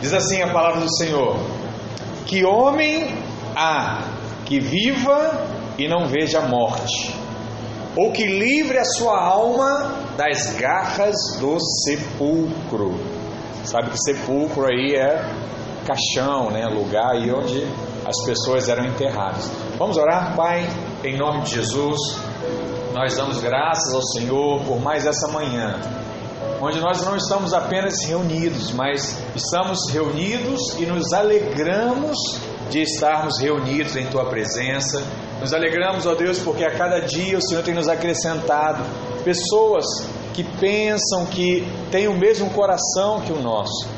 [0.00, 1.36] Diz assim a palavra do Senhor:
[2.26, 3.14] Que homem
[3.56, 4.04] há
[4.44, 7.14] que viva e não veja morte,
[7.96, 12.98] ou que livre a sua alma das garras do sepulcro.
[13.64, 15.22] Sabe que sepulcro aí é
[15.86, 16.66] caixão, né?
[16.66, 17.66] Lugar aí onde
[18.06, 19.50] as pessoas eram enterradas.
[19.78, 20.68] Vamos orar, Pai,
[21.04, 21.98] em nome de Jesus.
[22.94, 25.78] Nós damos graças ao Senhor por mais essa manhã,
[26.60, 32.16] onde nós não estamos apenas reunidos, mas estamos reunidos e nos alegramos
[32.70, 35.02] de estarmos reunidos em Tua presença.
[35.40, 38.82] Nos alegramos, ó Deus, porque a cada dia o Senhor tem nos acrescentado
[39.24, 39.84] pessoas
[40.34, 43.88] que pensam que têm o mesmo coração que o nosso.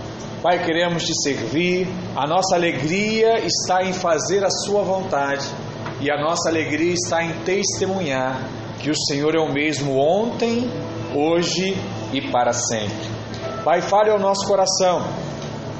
[0.43, 1.87] Pai, queremos te servir,
[2.17, 5.47] a nossa alegria está em fazer a Sua vontade
[6.01, 8.41] e a nossa alegria está em testemunhar
[8.79, 10.71] que o Senhor é o mesmo ontem,
[11.15, 11.77] hoje
[12.13, 13.09] e para sempre.
[13.65, 15.03] Pai, fale ao nosso coração,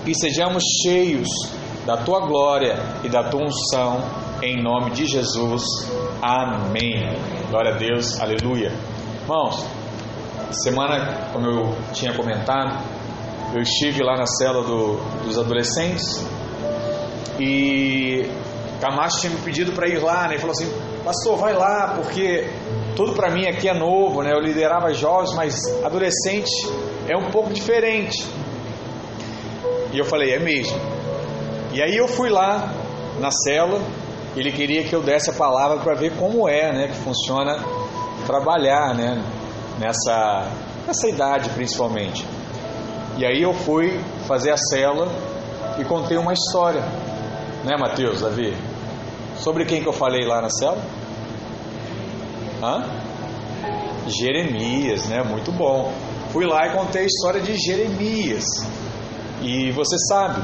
[0.05, 1.29] que sejamos cheios
[1.87, 4.03] da tua glória e da tua unção,
[4.43, 5.65] em nome de Jesus.
[6.23, 7.17] Amém.
[7.49, 8.73] Glória a Deus, aleluia.
[9.23, 9.65] Irmãos,
[10.51, 12.79] semana, como eu tinha comentado,
[13.55, 16.25] eu estive lá na cela do, dos adolescentes
[17.39, 18.31] e
[18.81, 20.35] Camacho tinha me pedido para ir lá, né?
[20.35, 20.73] Ele falou assim:
[21.05, 22.49] Pastor, vai lá, porque
[22.97, 24.33] tudo para mim aqui é novo, né?
[24.33, 26.51] Eu liderava jovens, mas adolescente
[27.09, 28.27] é um pouco diferente.
[29.93, 30.79] E eu falei: É mesmo.
[31.73, 32.73] E aí eu fui lá
[33.19, 33.81] na cela,
[34.37, 36.89] ele queria que eu desse a palavra para ver como é, né?
[36.89, 37.65] Que funciona
[38.27, 39.23] trabalhar, né?
[39.79, 40.51] Nessa,
[40.87, 42.27] nessa idade principalmente.
[43.17, 45.09] E aí eu fui fazer a cela
[45.79, 46.83] e contei uma história,
[47.65, 48.57] né, Mateus, Davi?
[49.37, 50.79] Sobre quem que eu falei lá na cela?
[52.63, 52.85] Hã?
[54.07, 55.23] Jeremias, né?
[55.23, 55.93] Muito bom.
[56.31, 58.45] Fui lá e contei a história de Jeremias.
[59.43, 60.43] E você sabe,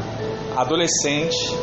[0.56, 1.55] adolescente,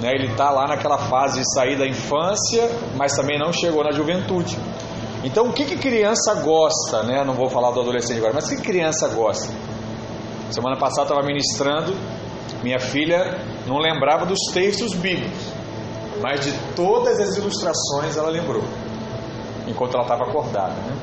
[0.00, 0.10] né?
[0.14, 4.58] Ele está lá naquela fase de sair da infância, mas também não chegou na juventude.
[5.24, 7.24] Então, o que, que criança gosta, né?
[7.24, 9.52] Não vou falar do adolescente agora, mas o que criança gosta?
[10.50, 11.94] Semana passada estava ministrando,
[12.62, 15.52] minha filha não lembrava dos textos bíblicos,
[16.22, 18.62] mas de todas as ilustrações ela lembrou,
[19.68, 20.96] enquanto ela estava acordada, né?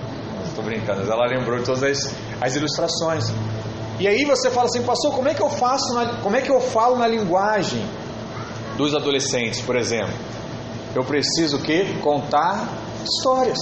[0.45, 3.25] Estou brincando, mas ela lembrou de todas as, as ilustrações.
[3.99, 6.51] E aí você fala assim, pastor, como é que eu faço, na, como é que
[6.51, 7.85] eu falo na linguagem
[8.77, 10.13] dos adolescentes, por exemplo?
[10.93, 11.97] Eu preciso o quê?
[12.01, 12.67] Contar
[13.03, 13.59] histórias.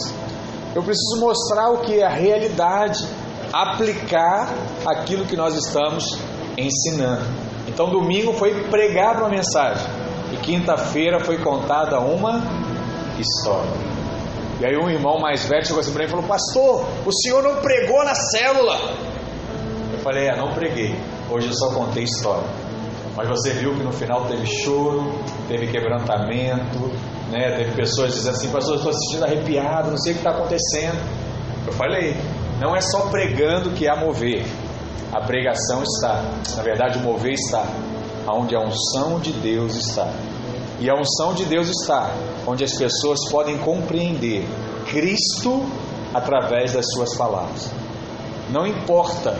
[0.75, 3.05] Eu preciso mostrar o que é a realidade,
[3.51, 4.51] aplicar
[4.85, 6.17] aquilo que nós estamos
[6.57, 7.25] ensinando.
[7.67, 9.87] Então, domingo foi pregar uma mensagem
[10.31, 12.41] e quinta-feira foi contada uma
[13.19, 13.92] história.
[14.63, 17.43] E aí, um irmão mais velho chegou assim para mim e falou: Pastor, o senhor
[17.43, 18.77] não pregou na célula?
[19.91, 20.95] Eu falei: É, não preguei.
[21.29, 22.47] Hoje eu só contei história.
[23.13, 25.19] Mas você viu que no final teve choro,
[25.49, 26.79] teve quebrantamento,
[27.29, 27.57] né?
[27.57, 30.97] teve pessoas dizendo assim: Pastor, estou assistindo arrepiado, não sei o que está acontecendo.
[31.67, 32.15] Eu falei:
[32.61, 34.45] não é só pregando que há mover.
[35.11, 36.23] A pregação está,
[36.55, 37.65] na verdade, o mover está
[38.31, 40.09] onde a unção de Deus está.
[40.83, 42.13] E a unção de Deus está
[42.45, 44.45] onde as pessoas podem compreender
[44.85, 45.65] Cristo
[46.13, 47.71] através das suas palavras.
[48.49, 49.33] Não importa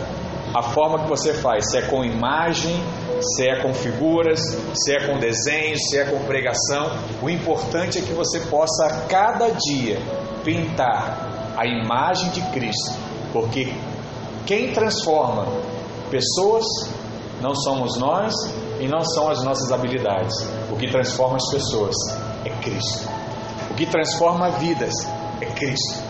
[0.54, 2.74] a forma que você faz, se é com imagem,
[3.20, 4.40] se é com figuras,
[4.72, 6.90] se é com desenho, se é com pregação,
[7.22, 10.00] o importante é que você possa a cada dia
[10.42, 12.94] pintar a imagem de Cristo,
[13.34, 13.70] porque
[14.46, 15.46] quem transforma
[16.10, 16.64] pessoas
[17.42, 18.32] não somos nós
[18.80, 20.34] e não são as nossas habilidades.
[20.74, 21.94] O que transforma as pessoas
[22.44, 23.08] é Cristo.
[23.70, 24.92] O que transforma vidas
[25.40, 26.02] é Cristo.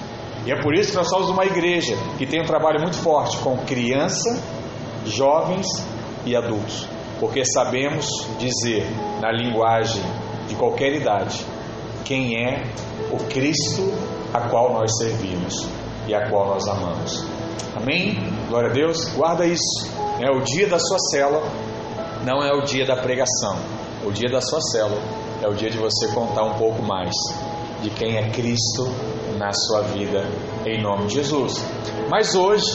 [0.47, 3.37] E é por isso que nós somos uma igreja que tem um trabalho muito forte
[3.41, 4.43] com criança,
[5.05, 5.67] jovens
[6.25, 6.89] e adultos,
[7.21, 8.07] porque sabemos
[8.39, 8.87] dizer
[9.21, 10.03] na linguagem
[10.49, 11.45] de qualquer idade
[12.03, 12.63] quem é
[13.13, 13.93] o Cristo
[14.33, 15.69] a qual nós servimos
[16.09, 17.23] e a qual nós amamos.
[17.77, 18.17] Amém?
[18.49, 19.11] Glória a Deus.
[19.15, 19.93] Guarda isso.
[20.21, 21.43] É o dia da sua cela,
[22.25, 23.84] não é o dia da pregação.
[24.05, 25.01] O dia da sua cela
[25.43, 27.11] é o dia de você contar um pouco mais
[27.81, 28.87] de quem é Cristo
[29.39, 30.29] na sua vida,
[30.67, 31.65] em nome de Jesus.
[32.11, 32.67] Mas hoje,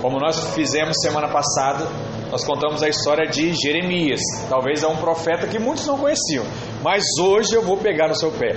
[0.00, 1.88] como nós fizemos semana passada,
[2.30, 4.20] nós contamos a história de Jeremias.
[4.48, 6.44] Talvez é um profeta que muitos não conheciam,
[6.84, 8.54] mas hoje eu vou pegar no seu pé.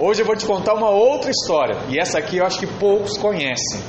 [0.00, 3.16] Hoje eu vou te contar uma outra história, e essa aqui eu acho que poucos
[3.16, 3.80] conhecem.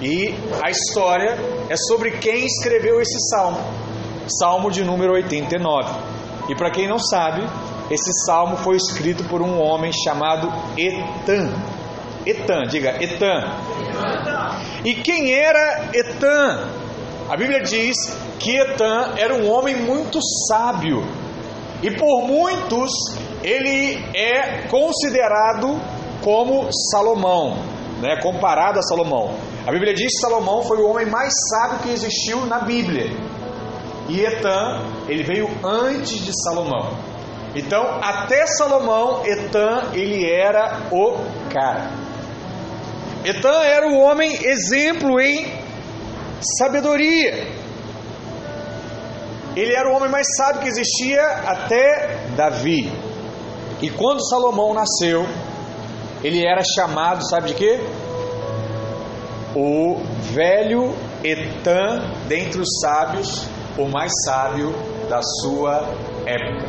[0.00, 3.60] E a história é sobre quem escreveu esse salmo,
[4.40, 6.07] Salmo de número 89.
[6.48, 7.42] E para quem não sabe,
[7.90, 11.52] esse salmo foi escrito por um homem chamado Etan.
[12.24, 13.44] Etan, diga Etan.
[14.84, 16.68] E quem era Etan?
[17.28, 17.96] A Bíblia diz
[18.38, 20.18] que Etan era um homem muito
[20.48, 21.02] sábio
[21.82, 22.90] e por muitos
[23.42, 25.80] ele é considerado
[26.22, 27.58] como Salomão,
[28.00, 29.34] né, comparado a Salomão.
[29.66, 33.10] A Bíblia diz que Salomão foi o homem mais sábio que existiu na Bíblia.
[34.08, 36.96] E Etan, ele veio antes de Salomão.
[37.54, 41.16] Então, até Salomão, Etan, ele era o
[41.52, 41.90] cara.
[43.24, 45.52] Etan era o homem exemplo em
[46.40, 47.48] sabedoria.
[49.56, 52.92] Ele era o homem mais sábio que existia até Davi.
[53.82, 55.26] E quando Salomão nasceu,
[56.22, 57.80] ele era chamado, sabe de quê?
[59.54, 60.00] O
[60.32, 60.94] velho
[61.24, 63.47] Etan dentre os sábios,
[63.78, 64.74] o mais sábio
[65.08, 65.88] da sua
[66.26, 66.66] época.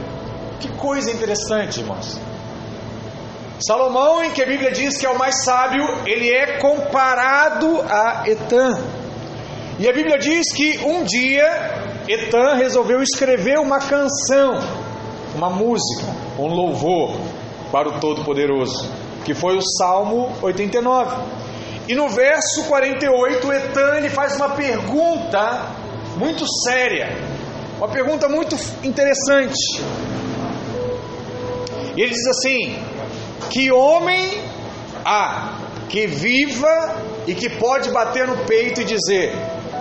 [0.59, 2.19] Que coisa interessante, irmãos.
[3.59, 8.23] Salomão, em que a Bíblia diz que é o mais sábio, ele é comparado a
[8.25, 8.81] Etan.
[9.77, 14.53] E a Bíblia diz que um dia Etan resolveu escrever uma canção,
[15.35, 16.05] uma música,
[16.37, 17.17] um louvor
[17.71, 21.15] para o Todo-Poderoso que foi o Salmo 89.
[21.87, 25.67] E no verso 48, Etan ele faz uma pergunta
[26.19, 27.07] muito séria,
[27.77, 29.81] uma pergunta muito interessante.
[31.95, 32.77] E ele diz assim:
[33.49, 34.43] Que homem
[35.05, 35.57] há
[35.87, 39.33] que viva e que pode bater no peito e dizer: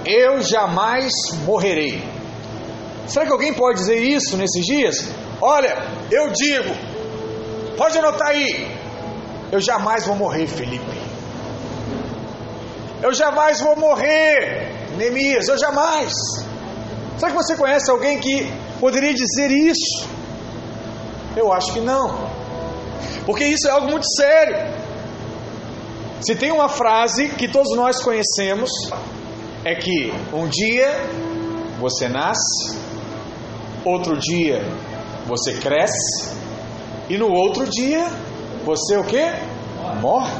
[0.07, 1.13] Eu jamais
[1.45, 2.03] morrerei?
[3.09, 5.09] Será que alguém pode dizer isso nesses dias?
[5.41, 5.77] Olha,
[6.11, 6.75] eu digo,
[7.77, 8.69] pode anotar aí,
[9.51, 10.99] eu jamais vou morrer, Felipe.
[13.03, 15.49] Eu jamais vou morrer, Neemias.
[15.49, 16.13] Eu jamais.
[17.17, 20.09] Será que você conhece alguém que poderia dizer isso?
[21.37, 22.29] Eu acho que não.
[23.25, 24.57] Porque isso é algo muito sério.
[26.21, 28.71] Se tem uma frase que todos nós conhecemos,
[29.65, 30.91] é que um dia
[31.79, 32.77] você nasce,
[33.85, 34.65] outro dia
[35.27, 36.37] você cresce,
[37.09, 38.11] e no outro dia
[38.65, 39.23] você o que?
[40.01, 40.33] Morre.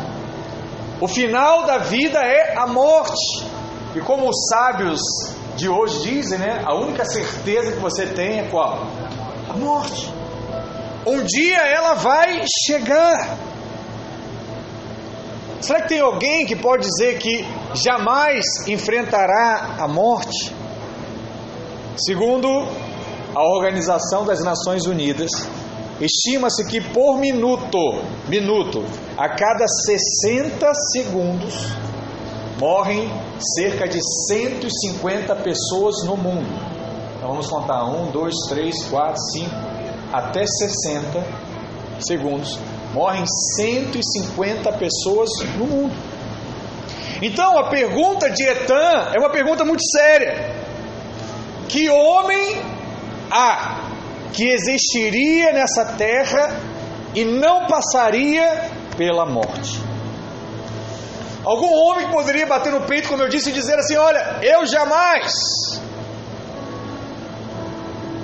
[1.01, 3.48] O final da vida é a morte.
[3.95, 5.01] E como os sábios
[5.57, 6.63] de hoje dizem, né?
[6.65, 8.87] A única certeza que você tem é qual?
[9.49, 10.13] A morte.
[11.07, 13.37] Um dia ela vai chegar.
[15.61, 17.45] Será que tem alguém que pode dizer que
[17.75, 20.55] jamais enfrentará a morte?
[21.97, 22.49] Segundo
[23.35, 25.31] a Organização das Nações Unidas,
[26.01, 27.77] Estima-se que por minuto,
[28.29, 28.85] minuto,
[29.17, 31.55] a cada 60 segundos,
[32.59, 33.11] morrem
[33.57, 36.49] cerca de 150 pessoas no mundo.
[37.17, 39.51] Então vamos contar: 1, 2, 3, 4, 5,
[40.13, 41.25] até 60
[42.01, 42.59] segundos.
[42.93, 43.25] Morrem
[43.57, 45.95] 150 pessoas no mundo.
[47.21, 50.55] Então a pergunta de Etan é uma pergunta muito séria.
[51.69, 52.63] Que homem
[53.31, 53.89] há
[54.33, 56.61] que existiria nessa terra
[57.15, 59.88] e não passaria pela morte.
[61.49, 65.33] Algum homem poderia bater no peito, como eu disse, e dizer assim: Olha, eu jamais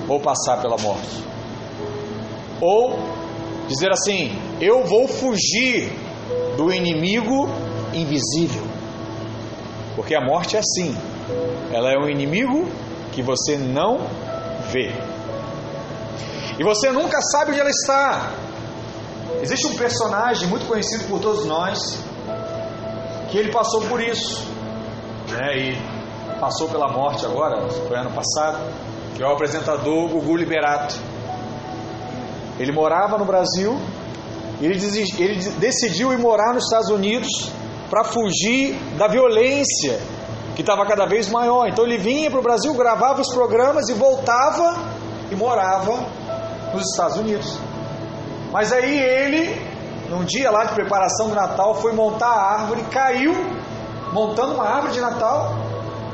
[0.07, 1.25] vou passar pela morte.
[2.61, 2.99] Ou
[3.67, 5.91] dizer assim: Eu vou fugir
[6.59, 7.49] do inimigo
[7.95, 8.63] invisível.
[9.97, 10.95] Porque a morte é assim:
[11.73, 12.69] ela é um inimigo
[13.11, 14.07] que você não
[14.71, 14.93] vê.
[16.59, 18.35] E você nunca sabe onde ela está.
[19.41, 22.04] Existe um personagem muito conhecido por todos nós
[23.35, 24.47] que ele passou por isso,
[25.29, 25.59] né?
[25.59, 28.59] E passou pela morte agora, foi ano passado,
[29.17, 30.95] que é o apresentador Gugu Liberato.
[32.61, 33.77] Ele morava no Brasil,
[34.63, 34.79] ele,
[35.19, 37.51] ele decidiu ir morar nos Estados Unidos
[37.91, 39.99] para fugir da violência
[40.55, 41.67] que estava cada vez maior.
[41.67, 44.79] Então ele vinha para o Brasil, gravava os programas e voltava
[45.29, 46.07] e morava
[46.73, 47.59] nos Estados Unidos.
[48.53, 49.61] Mas aí ele,
[50.09, 53.35] num dia lá de preparação do Natal, foi montar a árvore, caiu,
[54.13, 55.55] montando uma árvore de Natal,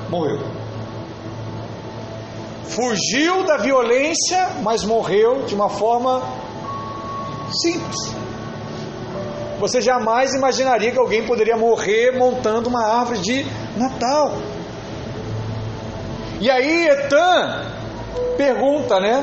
[0.08, 0.40] morreu.
[2.64, 6.22] Fugiu da violência, mas morreu de uma forma
[7.62, 8.14] simples.
[9.58, 13.44] Você jamais imaginaria que alguém poderia morrer montando uma árvore de
[13.76, 14.32] Natal.
[16.40, 17.66] E aí Etan
[18.36, 19.22] pergunta, né?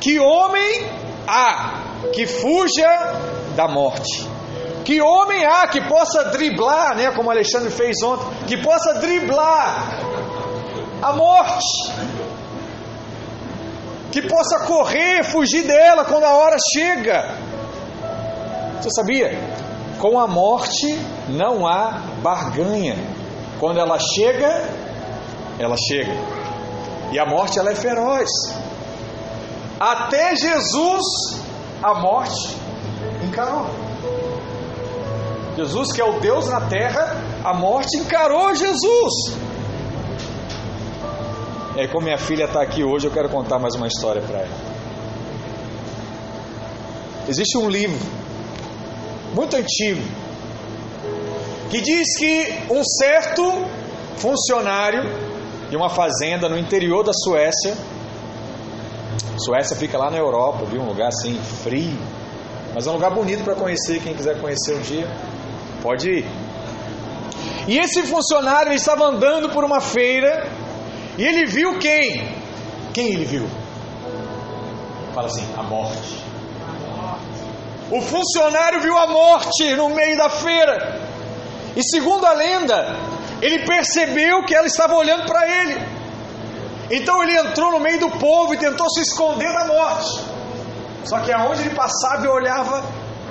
[0.00, 0.86] Que homem
[1.26, 2.86] há que fuja
[3.58, 4.24] da morte?
[4.84, 9.98] Que homem há que possa driblar, né, como Alexandre fez ontem, que possa driblar
[11.02, 11.92] a morte?
[14.12, 17.34] Que possa correr, fugir dela quando a hora chega?
[18.80, 19.36] Você sabia?
[19.98, 20.96] Com a morte
[21.28, 22.96] não há barganha.
[23.58, 24.70] Quando ela chega,
[25.58, 26.14] ela chega.
[27.10, 28.30] E a morte ela é feroz.
[29.80, 31.02] Até Jesus
[31.82, 32.67] a morte
[33.38, 33.66] encarou.
[35.56, 39.36] Jesus, que é o Deus na terra, a morte encarou Jesus.
[41.76, 44.68] Aí, como minha filha está aqui hoje, eu quero contar mais uma história para ela.
[47.28, 47.98] Existe um livro
[49.34, 50.02] muito antigo
[51.70, 53.42] que diz que um certo
[54.16, 55.02] funcionário
[55.68, 57.76] de uma fazenda no interior da Suécia,
[59.36, 60.80] Suécia fica lá na Europa, viu?
[60.80, 61.98] Um lugar assim frio,
[62.74, 64.00] mas é um lugar bonito para conhecer.
[64.00, 65.08] Quem quiser conhecer um dia,
[65.82, 66.26] pode ir.
[67.66, 70.50] E esse funcionário estava andando por uma feira
[71.18, 72.32] e ele viu quem?
[72.94, 73.46] Quem ele viu?
[75.14, 76.24] Fala assim: a morte.
[77.90, 81.00] O funcionário viu a morte no meio da feira.
[81.74, 82.96] E segundo a lenda,
[83.40, 85.80] ele percebeu que ela estava olhando para ele.
[86.90, 90.27] Então ele entrou no meio do povo e tentou se esconder da morte.
[91.04, 92.84] Só que aonde ele passava e olhava,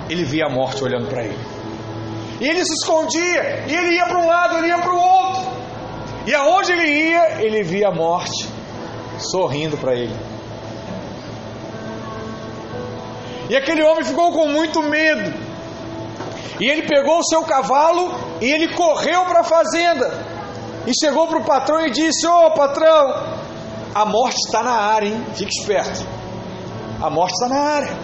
[0.09, 1.37] ele via a morte olhando para ele.
[2.39, 5.57] E ele se escondia, e ele ia para um lado, ele ia para o outro.
[6.25, 8.47] E aonde ele ia, ele via a morte
[9.19, 10.15] sorrindo para ele.
[13.49, 15.33] E aquele homem ficou com muito medo.
[16.59, 20.11] E ele pegou o seu cavalo e ele correu para a fazenda.
[20.85, 23.37] E chegou para o patrão e disse: Ô oh, patrão,
[23.93, 25.25] a morte está na área, hein?
[25.33, 26.16] Fique esperto.
[27.01, 27.97] A morte está na área.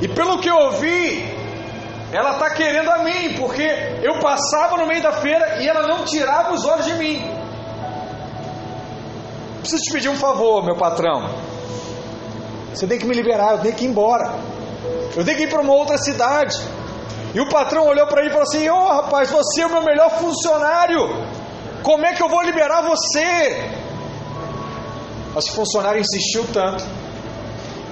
[0.00, 1.24] E pelo que eu ouvi,
[2.12, 3.62] ela está querendo a mim, porque
[4.02, 7.22] eu passava no meio da feira e ela não tirava os olhos de mim.
[9.60, 11.30] Preciso te pedir um favor, meu patrão.
[12.72, 14.32] Você tem que me liberar, eu tenho que ir embora.
[15.16, 16.56] Eu tenho que ir para uma outra cidade.
[17.34, 19.70] E o patrão olhou para ele e falou assim: Ô oh, rapaz, você é o
[19.70, 21.00] meu melhor funcionário.
[21.82, 23.70] Como é que eu vou liberar você?
[25.34, 26.84] Mas o funcionário insistiu tanto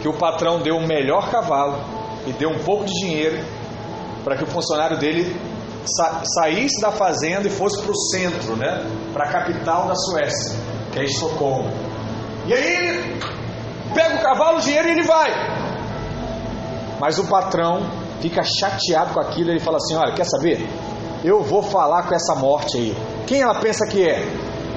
[0.06, 1.80] que o patrão deu o melhor cavalo
[2.28, 3.44] e deu um pouco de dinheiro
[4.22, 5.36] para que o funcionário dele
[5.84, 8.88] sa saísse da fazenda e fosse para o centro, né?
[9.12, 10.60] Para a capital da Suécia,
[10.92, 11.72] que é Estocolmo.
[12.46, 13.20] E aí ele
[13.92, 15.28] pega o cavalo, o dinheiro e ele vai.
[17.00, 17.80] Mas o patrão
[18.20, 20.68] fica chateado com aquilo, ele fala assim: Olha, quer saber?
[21.24, 22.96] Eu vou falar com essa morte aí.
[23.26, 24.22] Quem ela pensa que é?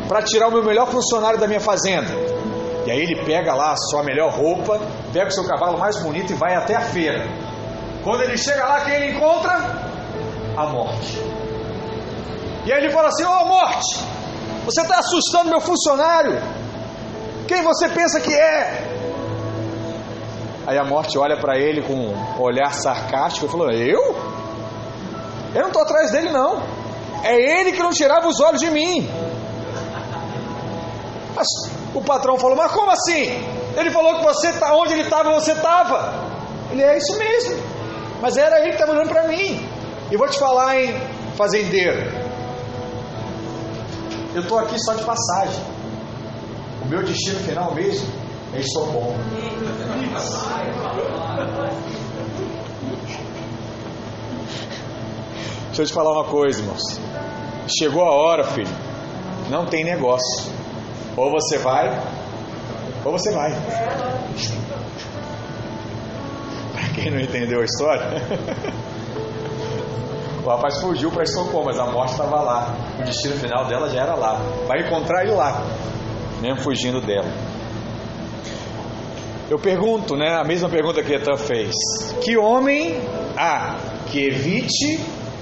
[0.08, 2.39] Para tirar o meu melhor funcionário da minha fazenda.
[2.86, 4.80] E aí ele pega lá a sua melhor roupa,
[5.12, 7.26] pega o seu cavalo mais bonito e vai até a feira.
[8.04, 9.54] Quando ele chega lá, quem ele encontra?
[10.58, 11.18] A morte.
[12.66, 14.04] E aí ele fala assim: Ô oh, morte,
[14.66, 16.42] você está assustando meu funcionário.
[17.48, 18.88] Quem você pensa que é?
[20.68, 24.16] Aí a morte olha para ele com um olhar sarcástico e falou: Eu?
[25.54, 26.62] Eu não estou atrás dele, não.
[27.24, 29.10] É ele que não tirava os olhos de mim.
[31.36, 31.48] Mas
[31.94, 33.26] o patrão falou: Mas como assim?
[33.76, 36.14] Ele falou que você tá onde ele estava, você estava.
[36.72, 37.58] Ele é isso mesmo.
[38.22, 39.68] Mas era ele que estava olhando para mim.
[40.12, 41.02] E vou te falar, hein,
[41.36, 42.30] fazendeiro.
[44.34, 45.64] Eu estou aqui só de passagem.
[46.84, 48.08] O meu destino final mesmo
[48.54, 49.18] é Estocolmo.
[55.68, 57.00] Deixa eu te falar uma coisa, irmãos.
[57.80, 58.68] Chegou a hora, filho.
[59.50, 60.59] Não tem negócio.
[61.18, 62.00] Ou você vai,
[63.04, 63.52] ou você vai.
[66.74, 68.06] Para quem não entendeu a história,
[70.44, 72.76] o rapaz fugiu para Estocolmo, mas a morte estava lá.
[73.00, 74.40] O destino final dela já era lá.
[74.68, 75.64] Vai encontrar ele lá,
[76.42, 77.30] mesmo fugindo dela.
[79.50, 81.74] Eu pergunto, né, a mesma pergunta que Etan fez:
[82.24, 83.02] Que homem
[83.36, 83.78] há
[84.08, 85.00] que evite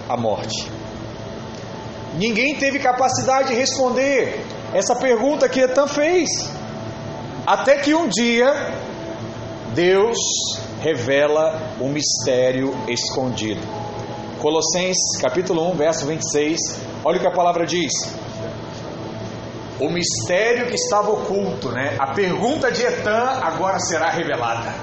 [0.07, 0.71] a morte?
[2.17, 6.29] Ninguém teve capacidade de responder essa pergunta que Etan fez.
[7.45, 8.53] Até que um dia
[9.73, 10.17] Deus
[10.81, 13.61] revela o mistério escondido.
[14.39, 16.57] Colossenses capítulo 1, verso 26.
[17.03, 17.91] Olha o que a palavra diz:
[19.79, 21.95] o mistério que estava oculto, né?
[21.99, 24.73] A pergunta de Etan agora será revelada.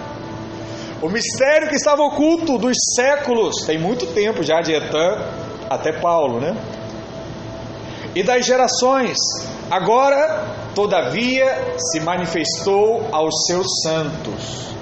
[1.02, 5.18] O mistério que estava oculto dos séculos, tem muito tempo já de Etan
[5.68, 6.56] até Paulo, né?
[8.14, 9.16] E das gerações,
[9.70, 14.74] agora, todavia, se manifestou aos seus santos.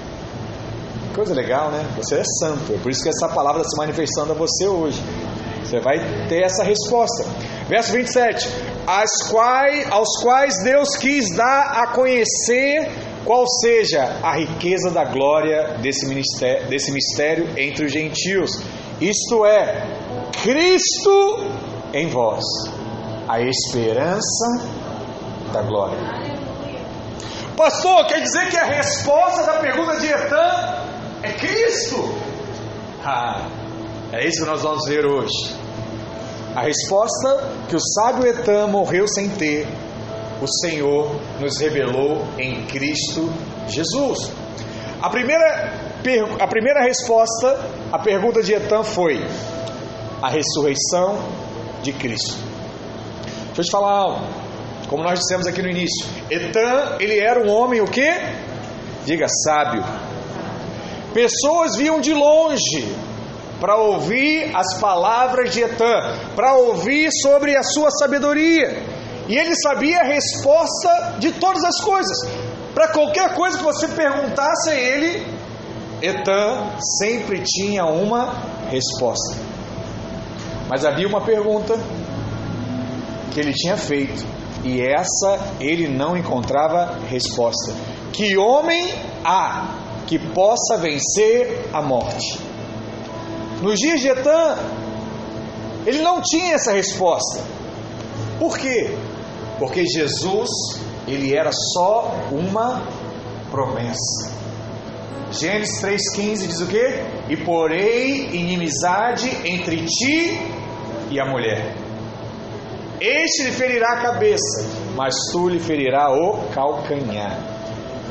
[1.15, 1.85] Coisa legal, né?
[1.97, 4.99] Você é santo, é por isso que essa palavra está se manifestando a você hoje.
[5.63, 5.97] Você vai
[6.27, 7.23] ter essa resposta.
[7.67, 8.47] Verso 27:
[8.87, 12.91] As quais, aos quais Deus quis dar a conhecer
[13.23, 18.51] qual seja a riqueza da glória desse, ministério, desse mistério entre os gentios,
[18.99, 19.87] isto é,
[20.43, 21.45] Cristo
[21.93, 22.43] em vós,
[23.27, 24.67] a esperança
[25.51, 25.97] da glória.
[27.55, 30.83] Pastor, quer dizer que a resposta da pergunta de Etan
[31.21, 32.15] é Cristo?
[33.05, 33.47] Ah,
[34.11, 35.55] é isso que nós vamos ver hoje.
[36.55, 39.67] A resposta que o sábio Etan morreu sem ter,
[40.41, 43.31] o Senhor nos revelou em Cristo
[43.67, 44.31] Jesus.
[45.01, 45.73] A primeira,
[46.39, 47.59] a primeira resposta
[47.91, 49.19] à pergunta de Etan foi
[50.21, 51.19] a ressurreição
[51.81, 52.52] de Cristo.
[53.55, 54.27] Deixa eu te falar algo.
[54.89, 58.11] Como nós dissemos aqui no início, Etan, ele era um homem o quê?
[59.05, 59.83] Diga sábio.
[61.13, 62.95] Pessoas viam de longe
[63.59, 68.83] para ouvir as palavras de Etan, para ouvir sobre a sua sabedoria.
[69.27, 72.17] E ele sabia a resposta de todas as coisas.
[72.73, 75.25] Para qualquer coisa que você perguntasse a ele,
[76.01, 78.33] Etan sempre tinha uma
[78.69, 79.37] resposta.
[80.67, 81.79] Mas havia uma pergunta
[83.31, 84.25] que ele tinha feito
[84.63, 87.73] e essa ele não encontrava resposta.
[88.11, 92.39] Que homem há que possa vencer a morte?
[93.61, 94.57] Nos dias de Etan,
[95.85, 97.43] ele não tinha essa resposta.
[98.39, 98.95] Por quê?
[99.59, 100.49] Porque Jesus,
[101.07, 102.83] ele era só uma
[103.51, 104.31] promessa.
[105.31, 107.03] Gênesis 3,15 diz o quê?
[107.29, 110.39] E porei inimizade entre ti
[111.09, 111.82] e a mulher.
[112.99, 117.37] Este lhe ferirá a cabeça, mas tu lhe ferirá o calcanhar.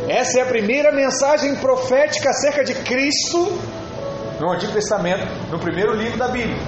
[0.08, 3.58] Essa é a primeira mensagem profética acerca de Cristo
[4.40, 6.58] no Antigo Testamento, no primeiro livro da Bíblia.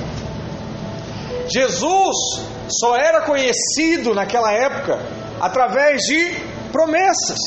[1.49, 2.17] Jesus
[2.69, 4.99] só era conhecido naquela época
[5.41, 6.37] através de
[6.71, 7.39] promessas.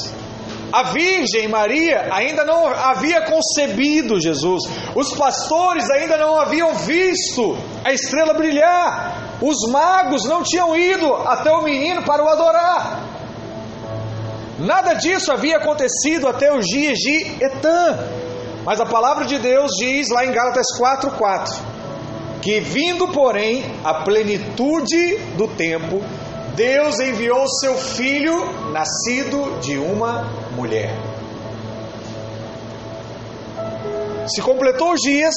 [0.72, 7.94] A Virgem Maria ainda não havia concebido Jesus, os pastores ainda não haviam visto a
[7.94, 13.00] estrela brilhar, os magos não tinham ido até o menino para o adorar.
[14.60, 18.00] Nada disso havia acontecido até os dias de Etan.
[18.66, 21.78] Mas a palavra de Deus diz lá em Gálatas 4:4
[22.42, 26.02] que vindo, porém, a plenitude do tempo,
[26.56, 30.24] Deus enviou seu filho, nascido de uma
[30.56, 30.96] mulher.
[34.28, 35.34] Se completou os dias,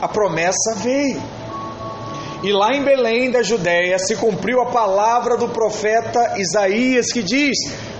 [0.00, 1.22] a promessa veio.
[2.44, 7.56] E lá em Belém da Judéia se cumpriu a palavra do profeta Isaías que diz: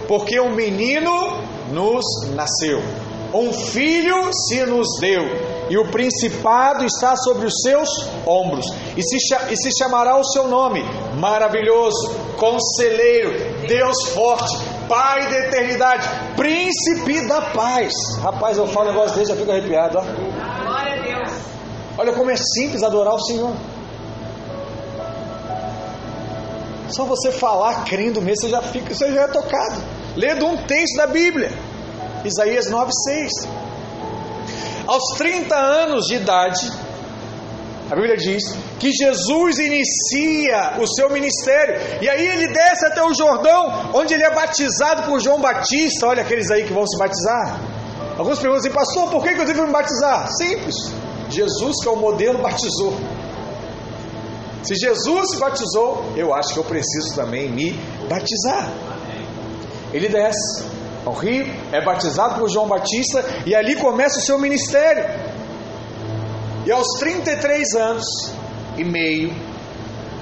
[0.07, 1.41] Porque um menino
[1.73, 2.05] nos
[2.35, 2.83] nasceu,
[3.33, 5.25] um filho se nos deu,
[5.71, 7.89] e o principado está sobre os seus
[8.27, 9.17] ombros, e se,
[9.51, 10.85] e se chamará o seu nome:
[11.19, 17.95] Maravilhoso, Conselheiro, Deus Forte, Pai da Eternidade, Príncipe da Paz.
[18.21, 19.97] Rapaz, eu falo um negócio desse, já fico arrepiado.
[19.97, 20.03] Ó.
[20.03, 21.33] Glória a Deus.
[21.97, 23.55] Olha como é simples adorar o Senhor.
[26.95, 29.83] Só você falar crendo mesmo, você já fica, você já é tocado.
[30.17, 31.51] Lendo um texto da Bíblia.
[32.25, 33.49] Isaías 9,6.
[34.87, 36.71] Aos 30 anos de idade,
[37.91, 38.45] a Bíblia diz
[38.79, 44.23] que Jesus inicia o seu ministério, e aí ele desce até o Jordão, onde ele
[44.23, 46.07] é batizado por João Batista.
[46.07, 47.61] Olha aqueles aí que vão se batizar.
[48.17, 50.29] Alguns perguntam assim, pastor, por que eu devo me batizar?
[50.33, 50.75] Simples.
[51.29, 52.95] Jesus, que é o modelo, batizou.
[54.65, 57.73] Se Jesus se batizou, eu acho que eu preciso também me
[58.09, 58.73] batizar.
[59.93, 60.65] Ele desce
[61.05, 65.05] ao rio, é batizado por João Batista e ali começa o seu ministério.
[66.65, 68.07] E aos 33 anos
[68.79, 69.35] e meio,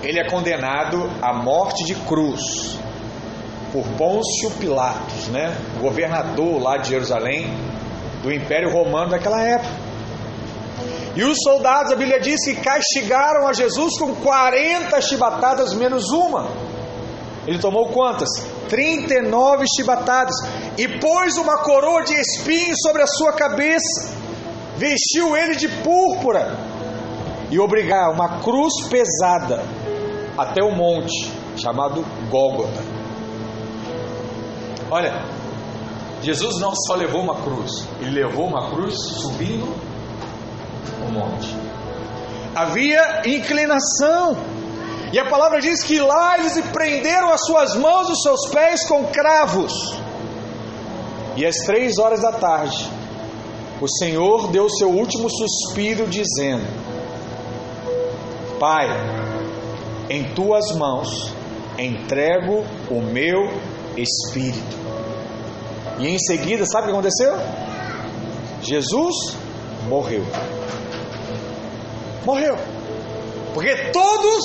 [0.03, 2.77] ele é condenado à morte de cruz
[3.73, 5.57] por Pôncio Pilatos, né?
[5.81, 7.47] governador lá de Jerusalém,
[8.23, 9.82] do Império Romano daquela época.
[11.15, 16.49] E os soldados, a Bíblia diz que castigaram a Jesus com 40 chibatadas menos uma.
[17.47, 18.29] Ele tomou quantas?
[18.69, 20.35] 39 chibatadas.
[20.79, 24.15] E pôs uma coroa de espinhos sobre a sua cabeça.
[24.77, 26.57] Vestiu ele de púrpura.
[27.51, 29.63] E obrigar uma cruz pesada
[30.39, 32.83] até o monte chamado Gólgota.
[34.91, 35.23] Olha,
[36.23, 39.75] Jesus não só levou uma cruz, ele levou uma cruz subindo
[41.07, 41.57] o monte.
[42.55, 44.37] Havia inclinação.
[45.13, 48.87] E a palavra diz que lá eles prenderam as suas mãos e os seus pés
[48.87, 49.95] com cravos.
[51.37, 52.91] E às três horas da tarde,
[53.81, 56.65] o Senhor deu seu último suspiro, dizendo:
[58.59, 58.89] Pai,
[60.09, 61.35] em tuas mãos
[61.79, 63.51] entrego o meu
[63.97, 64.77] espírito.
[65.99, 67.35] E em seguida, sabe o que aconteceu?
[68.63, 69.37] Jesus
[69.89, 70.25] morreu
[72.25, 72.57] morreu.
[73.55, 74.43] Porque todos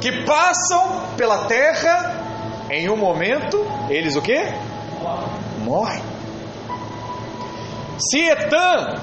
[0.00, 4.38] que passam pela terra, em um momento, eles o que?
[5.64, 6.02] Morrem.
[7.98, 9.00] Se Etan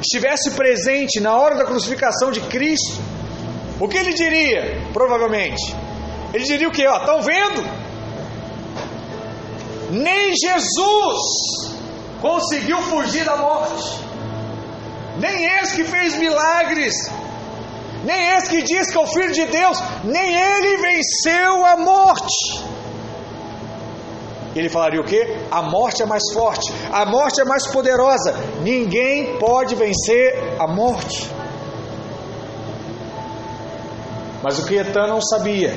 [0.00, 3.00] estivesse presente na hora da crucificação de Cristo,
[3.80, 4.80] o que ele diria?
[4.92, 5.74] Provavelmente.
[6.32, 6.82] Ele diria o que?
[6.82, 7.88] Estão vendo?
[9.90, 11.18] Nem Jesus
[12.20, 14.07] conseguiu fugir da morte.
[15.18, 16.94] Nem esse que fez milagres.
[18.04, 19.82] Nem esse que diz que é o Filho de Deus.
[20.04, 22.78] Nem ele venceu a morte.
[24.54, 25.20] Ele falaria o que?
[25.50, 28.34] A morte é mais forte, a morte é mais poderosa.
[28.62, 31.28] Ninguém pode vencer a morte.
[34.42, 35.76] Mas o que Etan não sabia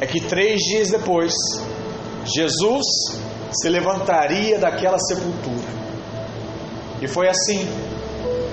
[0.00, 1.32] é que três dias depois,
[2.24, 2.86] Jesus
[3.52, 5.68] se levantaria daquela sepultura.
[7.02, 7.68] E foi assim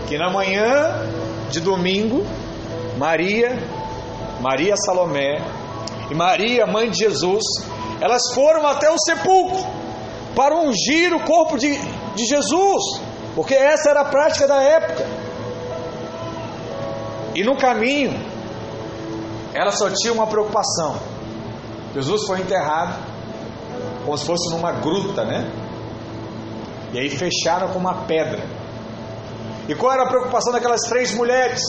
[0.08, 1.06] que na manhã
[1.50, 2.26] de domingo,
[2.98, 3.58] Maria,
[4.41, 5.41] Maria Salomé
[6.10, 7.43] e Maria, mãe de Jesus,
[8.00, 9.60] elas foram até o sepulcro
[10.36, 11.78] para ungir o corpo de,
[12.15, 13.02] de Jesus,
[13.36, 15.06] porque essa era a prática da época.
[17.36, 18.13] E no caminho,
[19.54, 20.98] ela só tinha uma preocupação:
[21.93, 22.98] Jesus foi enterrado
[24.06, 25.52] como se fosse numa gruta, né?
[26.93, 28.57] E aí fecharam com uma pedra.
[29.68, 31.62] E qual era a preocupação daquelas três mulheres?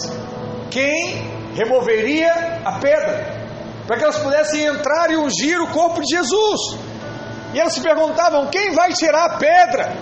[0.71, 3.39] Quem removeria a pedra?
[3.87, 6.79] Para que elas pudessem entrar e ungir o corpo de Jesus.
[7.55, 9.97] E elas se perguntavam: quem vai tirar a pedra?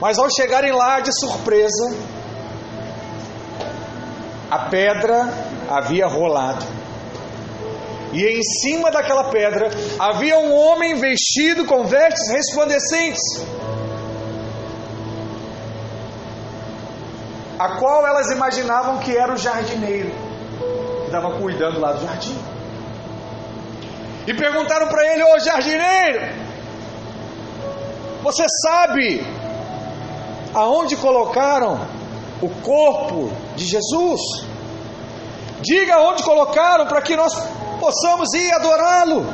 [0.00, 1.96] Mas ao chegarem lá de surpresa,
[4.50, 5.28] a pedra
[5.68, 6.64] havia rolado.
[8.12, 13.22] E em cima daquela pedra havia um homem vestido com vestes resplandecentes,
[17.58, 20.10] a qual elas imaginavam que era o jardineiro
[21.00, 22.38] que estava cuidando lá do jardim.
[24.26, 26.20] E perguntaram para ele: Ô jardineiro,
[28.22, 29.24] você sabe
[30.54, 31.86] aonde colocaram
[32.42, 34.20] o corpo de Jesus?
[35.60, 37.32] Diga onde colocaram para que nós
[37.80, 39.26] possamos ir adorá-lo.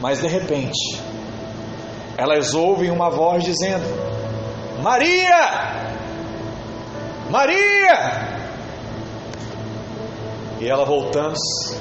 [0.00, 1.00] Mas de repente,
[2.16, 3.84] elas ouvem uma voz dizendo:
[4.82, 5.90] Maria!
[7.30, 8.30] Maria!
[10.58, 11.76] E ela voltando-se,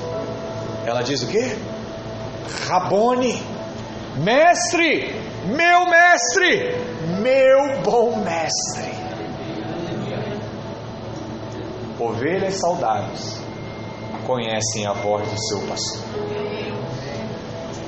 [0.86, 1.58] ela diz o que?
[2.68, 3.42] Rabone,
[4.18, 5.14] mestre,
[5.46, 6.76] meu mestre,
[7.22, 9.00] meu bom mestre.
[12.00, 13.42] Ovelhas saudáveis
[14.26, 16.04] conhecem a voz do seu pastor.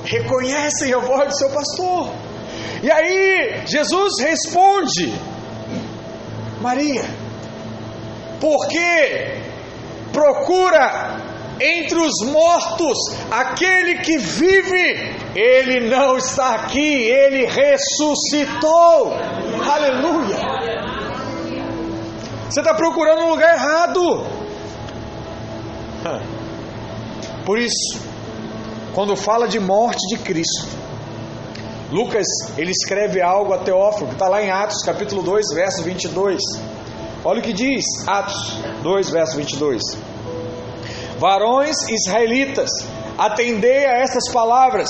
[0.04, 2.31] Reconhecem a voz do seu pastor.
[2.84, 5.14] E aí, Jesus responde:
[6.60, 7.04] Maria,
[8.40, 9.42] porque
[10.12, 11.22] procura
[11.60, 12.98] entre os mortos
[13.30, 19.14] aquele que vive, ele não está aqui, ele ressuscitou.
[19.72, 20.38] Aleluia.
[22.50, 24.26] Você está procurando um lugar errado.
[27.46, 28.02] Por isso,
[28.94, 30.81] quando fala de morte de Cristo,
[31.92, 32.26] Lucas
[32.58, 36.40] ele escreve algo a Teófilo, que está lá em Atos capítulo 2, verso 22.
[37.26, 39.82] Olha o que diz, Atos 2, verso 22.
[41.20, 42.70] Varões israelitas,
[43.18, 44.90] atendei a estas palavras: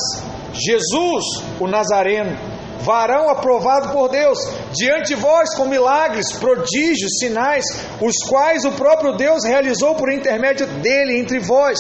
[0.54, 1.26] Jesus,
[1.60, 2.38] o Nazareno,
[2.82, 4.38] varão aprovado por Deus,
[4.72, 7.66] diante de vós com milagres, prodígios, sinais,
[8.00, 11.80] os quais o próprio Deus realizou por intermédio dele entre vós,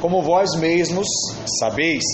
[0.00, 1.06] como vós mesmos
[1.60, 2.04] sabeis.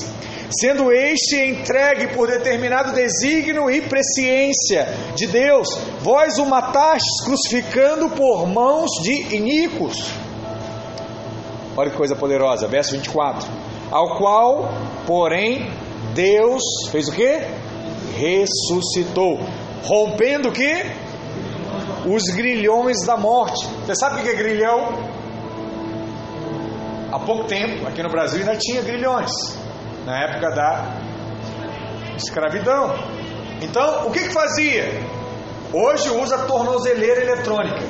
[0.50, 5.68] Sendo este entregue por determinado desígnio e presciência de Deus,
[6.00, 10.12] vós o matastes, crucificando por mãos de iníquos.
[11.76, 13.48] Olha que coisa poderosa, verso 24.
[13.90, 14.72] Ao qual,
[15.06, 15.70] porém,
[16.14, 17.60] Deus fez o que?
[18.20, 19.40] ressuscitou,
[19.84, 20.84] rompendo o que?
[22.06, 23.66] Os grilhões da morte.
[23.86, 25.20] Você sabe o que é grilhão?
[27.12, 29.30] Há pouco tempo, aqui no Brasil ainda tinha grilhões,
[30.10, 30.96] na época da
[32.16, 32.96] escravidão.
[33.62, 34.90] Então, o que, que fazia?
[35.72, 37.80] Hoje usa tornozeleira eletrônica.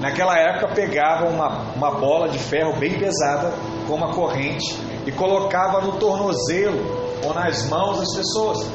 [0.00, 3.52] Naquela época pegava uma, uma bola de ferro bem pesada
[3.86, 4.74] com uma corrente
[5.06, 6.80] e colocava no tornozelo
[7.22, 8.66] ou nas mãos das pessoas.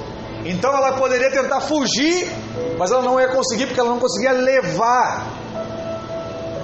[0.45, 2.27] Então ela poderia tentar fugir,
[2.77, 5.25] mas ela não ia conseguir porque ela não conseguia levar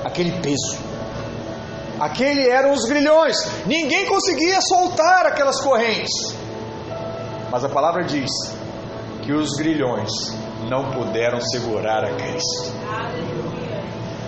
[0.05, 0.86] aquele peso.
[1.99, 3.35] Aquele eram os grilhões.
[3.65, 6.35] Ninguém conseguia soltar aquelas correntes.
[7.51, 8.29] Mas a palavra diz
[9.23, 10.11] que os grilhões
[10.69, 12.71] não puderam segurar a Cristo.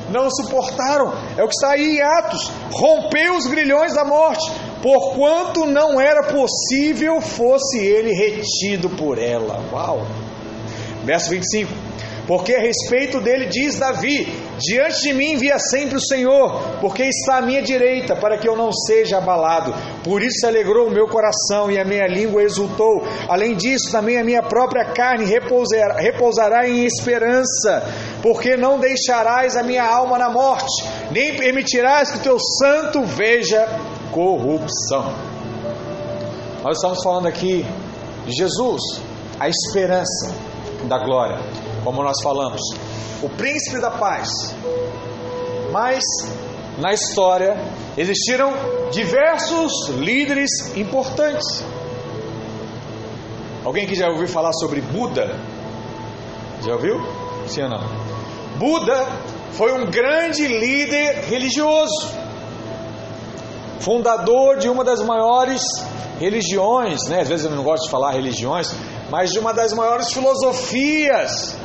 [0.10, 1.14] não suportaram.
[1.38, 2.52] É o que está aí em Atos.
[2.72, 4.52] Rompeu os grilhões da morte,
[4.82, 9.64] porquanto não era possível fosse ele retido por ela.
[9.72, 10.08] Uau!
[11.04, 11.72] Verso 25.
[12.28, 17.38] Porque a respeito dele diz Davi: Diante de mim via sempre o Senhor, porque está
[17.38, 19.74] à minha direita, para que eu não seja abalado.
[20.04, 23.02] Por isso alegrou o meu coração e a minha língua exultou.
[23.30, 27.84] Além disso, também a minha própria carne repousará, repousará em esperança,
[28.22, 33.66] porque não deixarás a minha alma na morte, nem permitirás que o teu santo veja
[34.12, 35.14] corrupção.
[36.64, 37.66] Nós estamos falando aqui
[38.26, 38.82] de Jesus,
[39.40, 40.36] a esperança
[40.84, 42.62] da glória como nós falamos,
[43.22, 44.30] o príncipe da paz.
[45.72, 46.04] Mas
[46.78, 47.58] na história
[47.98, 48.54] existiram
[48.92, 51.64] diversos líderes importantes.
[53.64, 55.36] Alguém que já ouviu falar sobre Buda?
[56.66, 56.96] Já ouviu?
[57.48, 57.82] Sim ou não?
[58.58, 59.08] Buda
[59.52, 62.14] foi um grande líder religioso,
[63.80, 65.62] fundador de uma das maiores
[66.20, 67.22] religiões, né?
[67.22, 68.74] às vezes eu não gosto de falar religiões,
[69.10, 71.56] mas de uma das maiores filosofias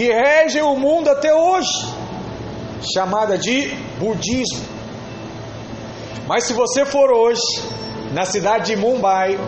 [0.00, 1.94] que regem o mundo até hoje,
[2.94, 4.64] chamada de budismo.
[6.26, 7.42] Mas se você for hoje
[8.10, 9.38] na cidade de Mumbai,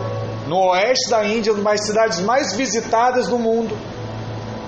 [0.45, 3.75] no oeste da Índia, uma das cidades mais visitadas do mundo,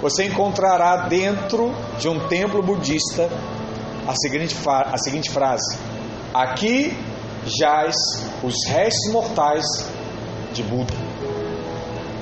[0.01, 3.29] você encontrará dentro de um templo budista
[4.07, 5.77] a seguinte, a seguinte frase:
[6.33, 6.97] Aqui
[7.45, 7.95] jaz
[8.41, 9.63] os restos mortais
[10.51, 10.95] de Buda.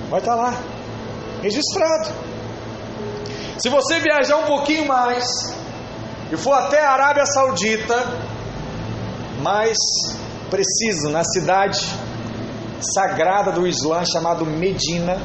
[0.09, 0.53] Vai estar lá,
[1.41, 2.32] registrado.
[3.57, 5.25] Se você viajar um pouquinho mais
[6.31, 7.95] e for até a Arábia Saudita,
[9.41, 9.77] mais
[10.49, 11.79] preciso, na cidade
[12.81, 15.17] sagrada do Islã chamado Medina,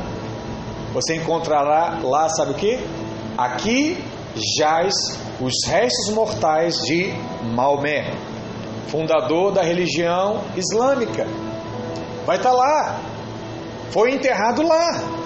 [0.93, 2.79] você encontrará lá, sabe o que?
[3.37, 4.05] Aqui
[4.59, 4.95] jaz
[5.41, 7.13] os restos mortais de
[7.55, 8.13] Maomé,
[8.89, 11.27] fundador da religião islâmica.
[12.27, 13.01] Vai estar lá.
[13.91, 15.18] Foi enterrado lá.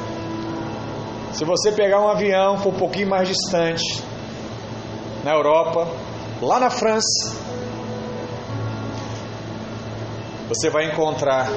[1.33, 4.03] Se você pegar um avião for um pouquinho mais distante,
[5.25, 5.89] na Europa,
[6.43, 7.35] lá na França,
[10.49, 11.49] você vai encontrar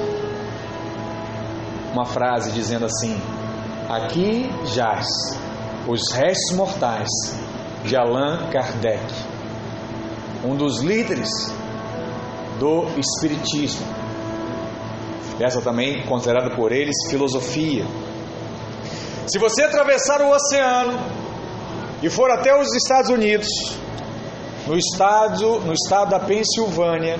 [1.92, 3.20] uma frase dizendo assim:
[3.88, 5.06] Aqui jaz
[5.86, 7.08] os restos mortais
[7.84, 9.04] de Allan Kardec,
[10.42, 11.28] um dos líderes
[12.58, 13.86] do Espiritismo.
[15.38, 17.84] Essa também considerada por eles filosofia.
[19.26, 21.00] Se você atravessar o oceano
[22.00, 23.48] e for até os Estados Unidos,
[24.68, 27.18] no estado, no estado da Pensilvânia,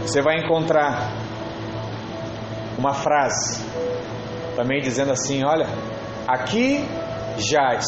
[0.00, 1.12] você vai encontrar
[2.78, 3.60] uma frase
[4.56, 5.66] também dizendo assim: Olha,
[6.26, 6.88] aqui
[7.36, 7.84] jaz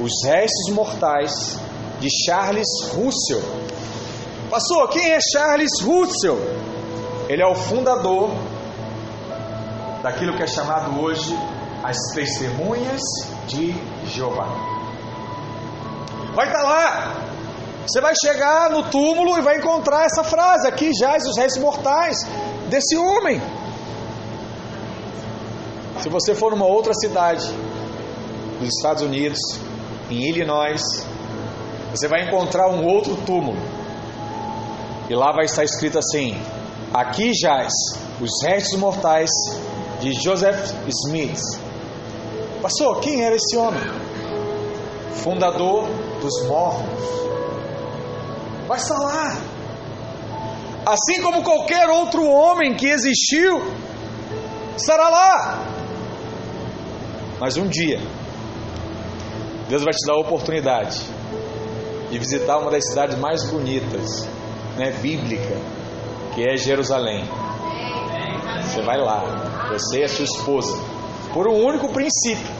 [0.00, 1.58] os restos mortais
[1.98, 3.42] de Charles Russell.
[4.48, 6.38] Passou, quem é Charles Russell?
[7.28, 8.30] Ele é o fundador
[10.00, 11.36] daquilo que é chamado hoje
[11.86, 13.00] as testemunhas
[13.46, 13.72] de
[14.06, 14.48] Jeová.
[16.34, 17.14] Vai estar tá lá.
[17.86, 22.16] Você vai chegar no túmulo e vai encontrar essa frase: aqui jaz os restos mortais
[22.68, 23.40] desse homem.
[26.00, 27.46] Se você for numa outra cidade
[28.58, 29.38] dos Estados Unidos,
[30.10, 30.82] em Illinois,
[31.92, 33.58] você vai encontrar um outro túmulo.
[35.08, 36.36] E lá vai estar escrito assim:
[36.92, 37.72] Aqui jaz
[38.20, 39.30] os restos mortais
[40.00, 41.40] de Joseph Smith,
[42.66, 43.80] Pastor, quem era esse homem?
[45.22, 45.86] Fundador
[46.20, 47.00] dos mormons.
[48.66, 49.38] Vai estar lá.
[50.84, 53.62] Assim como qualquer outro homem que existiu,
[54.76, 55.64] estará lá.
[57.38, 58.00] Mas um dia,
[59.68, 61.00] Deus vai te dar a oportunidade
[62.10, 64.28] de visitar uma das cidades mais bonitas,
[64.76, 65.56] né, bíblica,
[66.34, 67.24] que é Jerusalém.
[68.64, 69.22] Você vai lá,
[69.70, 70.96] você e a sua esposa
[71.36, 72.55] por um único princípio.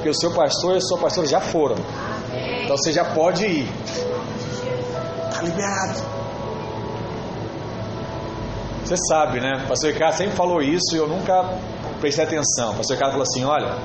[0.00, 1.76] Porque o seu pastor e a sua pastora já foram.
[2.64, 3.68] Então você já pode ir.
[5.28, 6.00] Está liberado.
[8.82, 9.62] Você sabe, né?
[9.62, 11.54] O pastor Ricardo sempre falou isso e eu nunca
[12.00, 12.72] prestei atenção.
[12.72, 13.76] O pastor Ricardo falou assim: olha,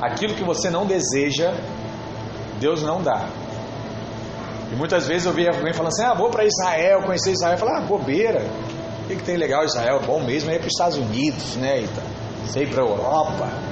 [0.00, 1.54] aquilo que você não deseja,
[2.60, 3.28] Deus não dá.
[4.72, 7.54] E muitas vezes eu via alguém falando assim: ah, vou para Israel, conhecer Israel.
[7.54, 8.46] Eu falei: ah, bobeira.
[9.02, 10.00] O que, que tem legal Israel?
[10.06, 11.80] Bom mesmo é ir para os Estados Unidos, né?
[11.80, 13.69] E sei para a Europa.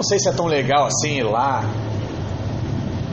[0.00, 1.62] Não sei se é tão legal assim ir lá.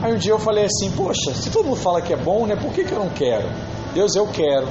[0.00, 2.56] Aí um dia eu falei assim, poxa, se todo mundo fala que é bom, né?
[2.56, 3.46] Por que, que eu não quero?
[3.92, 4.66] Deus, eu quero.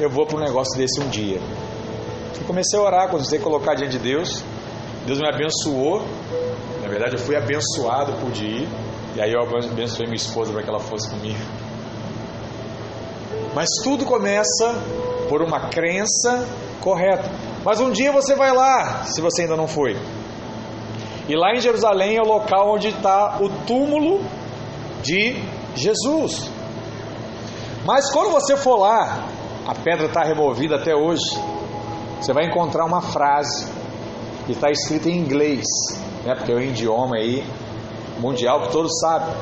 [0.00, 1.38] Eu vou para um negócio desse um dia.
[2.40, 4.42] E comecei a orar, comecei a colocar diante de Deus.
[5.04, 6.06] Deus me abençoou.
[6.80, 8.66] Na verdade, eu fui abençoado por ir.
[9.14, 11.38] E aí eu abençoei minha esposa para que ela fosse comigo.
[13.54, 14.74] Mas tudo começa
[15.28, 16.48] por uma crença
[16.80, 17.30] correta.
[17.62, 19.98] Mas um dia você vai lá, se você ainda não foi.
[21.28, 24.24] E lá em Jerusalém é o local onde está o túmulo
[25.02, 25.36] de
[25.74, 26.50] Jesus.
[27.84, 29.24] Mas quando você for lá,
[29.66, 31.24] a pedra está removida até hoje.
[32.20, 33.66] Você vai encontrar uma frase
[34.46, 35.64] que está escrita em inglês,
[36.24, 36.34] né?
[36.36, 37.44] Porque é um idioma aí
[38.18, 39.34] mundial que todos sabem.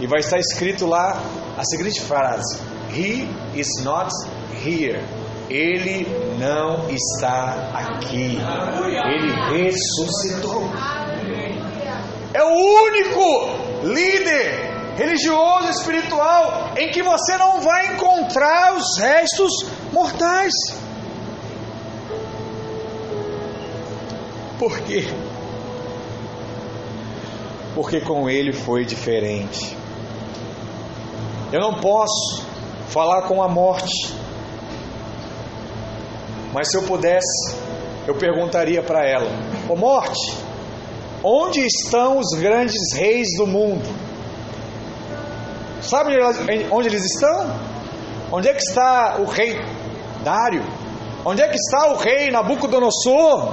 [0.00, 1.22] E vai estar escrito lá
[1.56, 4.10] a seguinte frase: He is not
[4.64, 5.02] here.
[5.48, 6.06] Ele
[6.38, 8.38] não está aqui.
[8.38, 10.70] Ele ressuscitou.
[12.32, 19.52] É o único líder religioso espiritual em que você não vai encontrar os restos
[19.92, 20.52] mortais.
[24.58, 25.06] Por quê?
[27.74, 29.76] Porque com ele foi diferente.
[31.52, 32.44] Eu não posso
[32.88, 34.14] falar com a morte,
[36.54, 37.56] mas se eu pudesse,
[38.06, 39.26] eu perguntaria para ela:
[39.68, 40.38] Ô oh, morte,
[41.22, 43.84] onde estão os grandes reis do mundo?
[45.82, 46.14] Sabe
[46.70, 47.52] onde eles estão?
[48.30, 49.58] Onde é que está o rei
[50.22, 50.64] Dário?
[51.24, 53.52] Onde é que está o rei Nabucodonosor?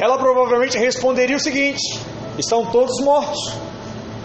[0.00, 2.00] Ela provavelmente responderia o seguinte:
[2.38, 3.52] estão todos mortos,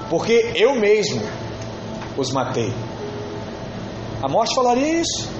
[0.09, 1.21] porque eu mesmo
[2.17, 2.73] os matei.
[4.21, 5.32] A morte falaria isso.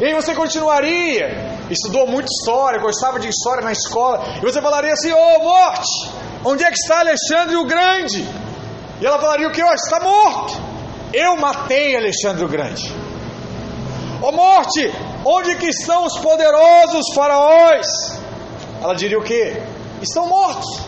[0.00, 1.28] E aí você continuaria,
[1.70, 6.10] estudou muito história, gostava de história na escola, e você falaria assim: Ô oh, morte,
[6.44, 8.28] onde é que está Alexandre o Grande?
[9.00, 9.62] E ela falaria o que?
[9.62, 10.54] Oh, está morto.
[11.12, 12.92] Eu matei Alexandre o Grande.
[14.20, 14.92] Ó oh, morte,
[15.24, 17.86] onde que estão os poderosos faraós?
[18.82, 19.62] Ela diria o que?
[20.02, 20.80] Estão mortos.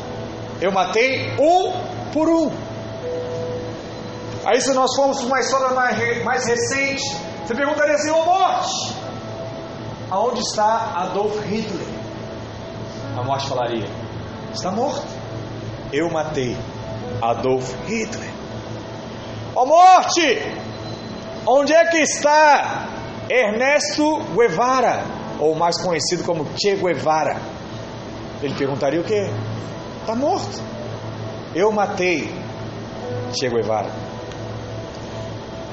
[0.60, 1.72] Eu matei um
[2.12, 2.50] por um.
[4.44, 5.70] Aí se nós formos para uma história
[6.24, 7.04] mais recente,
[7.46, 8.96] você perguntaria assim, ô morte,
[10.10, 11.86] aonde está Adolf Hitler?
[13.16, 13.88] A morte falaria,
[14.52, 15.06] está morto.
[15.92, 16.56] Eu matei
[17.22, 18.30] Adolf Hitler.
[19.54, 20.42] Oh, morte!
[21.46, 22.88] Onde é que está
[23.30, 25.04] Ernesto Guevara,
[25.38, 27.40] ou mais conhecido como Che Guevara?
[28.42, 29.30] Ele perguntaria o quê?
[30.00, 30.60] Está morto.
[31.54, 32.28] Eu matei
[33.38, 33.90] Che Guevara.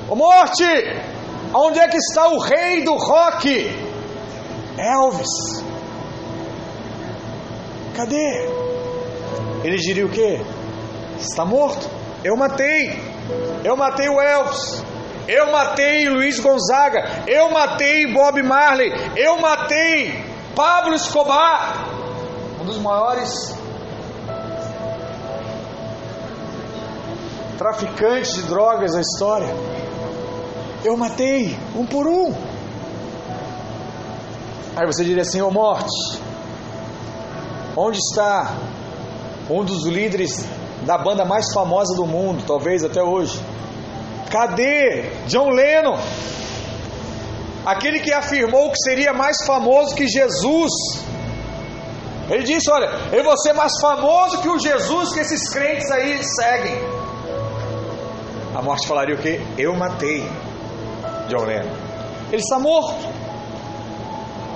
[0.08, 1.12] Ô morte!
[1.54, 3.70] Onde é que está o rei do rock?
[4.78, 5.63] Elvis.
[7.96, 8.50] Cadê?
[9.63, 10.42] Ele diria o quê?
[11.20, 11.88] Está morto.
[12.24, 13.00] Eu matei.
[13.63, 14.84] Eu matei o Elvis.
[15.28, 17.24] Eu matei Luiz Gonzaga.
[17.28, 18.92] Eu matei Bob Marley.
[19.16, 21.88] Eu matei Pablo Escobar.
[22.62, 23.56] Um dos maiores
[27.58, 29.54] traficantes de drogas da história.
[30.84, 32.34] Eu matei um por um.
[34.76, 36.19] Aí você diria assim: Ô oh, morte,
[37.78, 38.54] onde está
[39.50, 40.46] um dos líderes
[40.86, 43.39] da banda mais famosa do mundo, talvez até hoje.
[44.30, 45.98] Cadê John Lennon?
[47.65, 50.72] Aquele que afirmou que seria mais famoso que Jesus.
[52.30, 56.22] Ele disse: Olha, eu vou ser mais famoso que o Jesus que esses crentes aí
[56.24, 56.76] seguem.
[58.54, 59.39] A morte falaria o que?
[59.58, 60.28] Eu matei
[61.28, 61.72] John Lennon.
[62.32, 63.08] Ele está morto.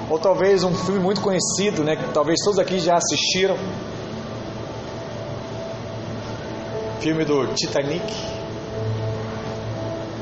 [0.09, 1.95] Ou talvez um filme muito conhecido, né?
[1.95, 3.57] Que talvez todos aqui já assistiram
[6.99, 8.03] filme do Titanic.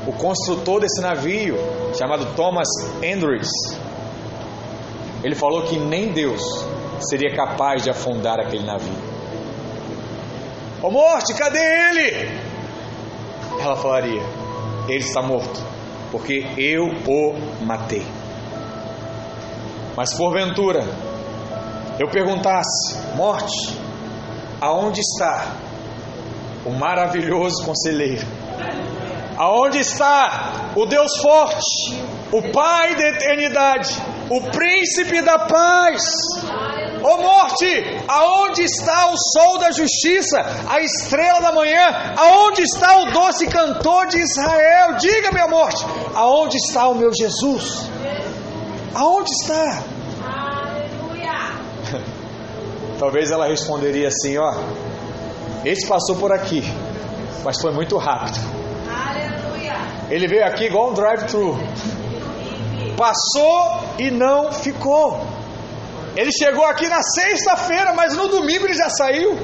[0.06, 1.56] O construtor desse navio,
[1.98, 3.50] chamado Thomas Andrews,
[5.24, 6.42] ele falou que nem Deus
[7.00, 8.94] seria capaz de afundar aquele navio.
[10.80, 12.40] Ô oh, morte, cadê ele?
[13.58, 14.22] Ela falaria:
[14.86, 15.60] Ele está morto,
[16.10, 18.06] porque eu o matei.
[19.96, 20.84] Mas porventura
[21.98, 23.78] eu perguntasse: Morte,
[24.60, 25.56] aonde está
[26.64, 28.26] o maravilhoso conselheiro.
[29.36, 32.02] Aonde está o Deus forte,
[32.32, 33.94] o Pai da eternidade,
[34.30, 36.02] o príncipe da paz?
[37.06, 37.66] Ô oh morte,
[38.08, 40.38] aonde está o sol da justiça,
[40.68, 41.86] a estrela da manhã?
[42.16, 44.96] Aonde está o doce cantor de Israel?
[44.96, 45.86] Diga, minha morte,
[46.16, 47.88] aonde está o meu Jesus?
[48.92, 49.84] Aonde está?
[50.26, 51.30] Aleluia.
[52.98, 54.52] Talvez ela responderia assim, ó.
[55.64, 56.64] Esse passou por aqui,
[57.44, 58.40] mas foi muito rápido.
[60.10, 61.56] Ele veio aqui igual um drive-thru.
[62.96, 65.35] Passou e não ficou.
[66.16, 69.38] Ele chegou aqui na sexta-feira, mas no domingo ele já saiu.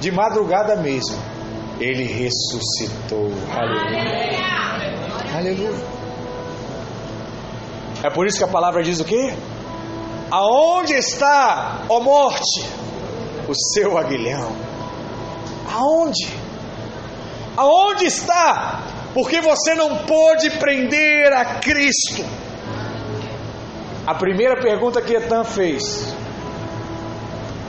[0.00, 1.16] de madrugada mesmo,
[1.80, 3.30] ele ressuscitou.
[3.52, 4.38] Aleluia.
[5.36, 5.98] Aleluia.
[8.02, 9.34] É por isso que a palavra diz o quê?
[10.30, 12.64] Aonde está, ó morte,
[13.48, 14.54] o seu aguilhão?
[15.72, 16.28] Aonde?
[17.56, 18.82] Aonde está?
[19.14, 22.24] Porque você não pôde prender a Cristo.
[24.08, 26.16] A primeira pergunta que Etan fez,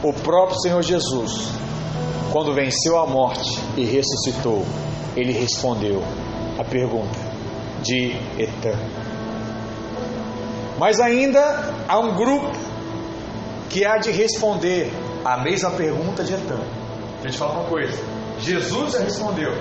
[0.02, 1.50] o próprio Senhor Jesus,
[2.32, 4.66] quando venceu a morte e ressuscitou,
[5.18, 6.02] ele respondeu
[6.58, 7.20] a pergunta
[7.84, 8.80] de Etan.
[10.78, 12.58] Mas ainda há um grupo
[13.70, 14.94] que há de responder
[15.26, 16.62] a mesma pergunta de Etan.
[17.22, 18.02] Deixa eu te falar uma coisa:
[18.40, 19.52] Jesus já respondeu,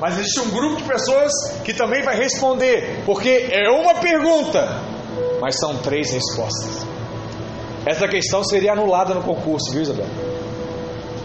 [0.00, 1.30] mas existe um grupo de pessoas
[1.62, 4.88] que também vai responder, porque é uma pergunta,
[5.40, 6.86] mas são três respostas.
[7.86, 10.06] Essa questão seria anulada no concurso, viu, Isabel?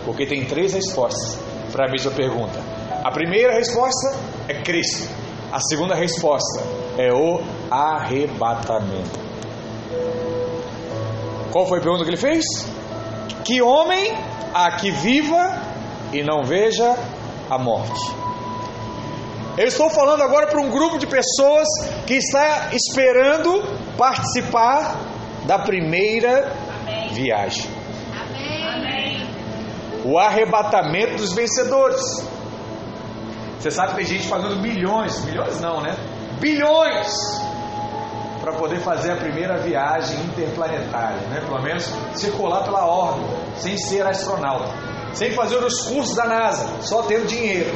[0.05, 1.37] Porque tem três respostas
[1.71, 2.59] para a mesma pergunta.
[3.03, 4.15] A primeira resposta
[4.47, 5.09] é Cristo.
[5.51, 6.63] A segunda resposta
[6.97, 9.19] é o arrebatamento.
[11.51, 12.43] Qual foi a pergunta que ele fez?
[13.43, 14.13] Que homem
[14.53, 15.61] há que viva
[16.11, 16.95] e não veja
[17.49, 18.24] a morte?
[19.57, 21.65] Eu estou falando agora para um grupo de pessoas
[22.05, 23.63] que está esperando
[23.97, 24.97] participar
[25.45, 26.51] da primeira
[26.81, 27.13] Amém.
[27.13, 27.65] viagem.
[28.73, 29.25] Amém.
[30.03, 32.01] O arrebatamento dos vencedores.
[33.57, 35.95] Você sabe que tem gente pagando milhões, milhões não, né?
[36.39, 37.15] Bilhões
[38.41, 41.39] para poder fazer a primeira viagem interplanetária, né?
[41.39, 44.69] Pelo menos circular pela órbita, sem ser astronauta,
[45.13, 47.71] sem fazer os cursos da NASA, só tendo dinheiro.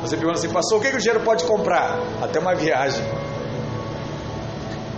[0.00, 1.98] Você pergunta assim, pastor, o que, que o dinheiro pode comprar?
[2.22, 3.04] Até uma viagem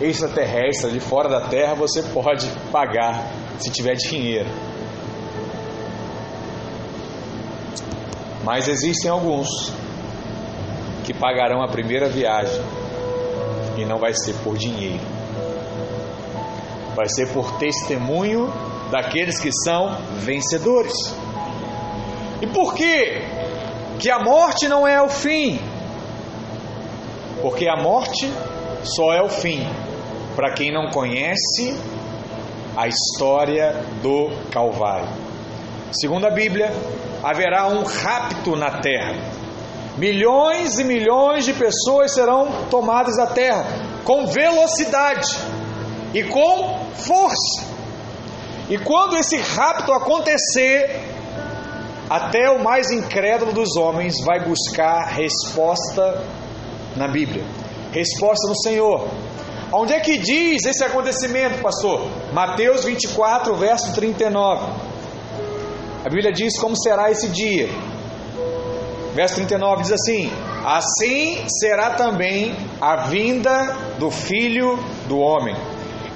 [0.00, 4.48] extraterrestre de fora da Terra você pode pagar se tiver dinheiro.
[8.42, 9.48] Mas existem alguns
[11.04, 12.62] que pagarão a primeira viagem
[13.76, 15.04] e não vai ser por dinheiro.
[16.94, 18.52] Vai ser por testemunho
[18.90, 20.94] daqueles que são vencedores.
[22.40, 23.22] E por que
[24.00, 25.60] que a morte não é o fim?
[27.42, 28.32] Porque a morte
[28.82, 29.62] só é o fim
[30.34, 31.78] para quem não conhece
[32.74, 35.08] a história do Calvário.
[35.92, 36.72] Segundo a Bíblia,
[37.22, 39.16] haverá um rapto na terra.
[39.98, 43.66] Milhões e milhões de pessoas serão tomadas da terra
[44.04, 45.36] com velocidade
[46.14, 47.66] e com força.
[48.70, 51.19] E quando esse rapto acontecer,
[52.10, 56.24] até o mais incrédulo dos homens vai buscar resposta
[56.96, 57.44] na Bíblia,
[57.92, 59.06] resposta no Senhor.
[59.72, 62.10] Onde é que diz esse acontecimento, pastor?
[62.32, 64.72] Mateus 24, verso 39.
[66.04, 67.68] A Bíblia diz como será esse dia.
[69.14, 70.32] Verso 39 diz assim:
[70.64, 75.54] Assim será também a vinda do filho do homem.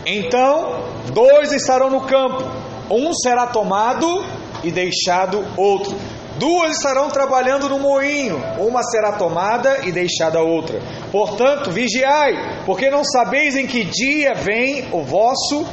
[0.05, 0.83] Então,
[1.13, 2.43] dois estarão no campo,
[2.91, 4.25] um será tomado
[4.65, 5.97] e deixado outro.
[6.39, 10.81] Duas estarão trabalhando no moinho, uma será tomada e deixada outra.
[11.13, 15.65] Portanto, vigiai, porque não sabeis em que dia vem o vosso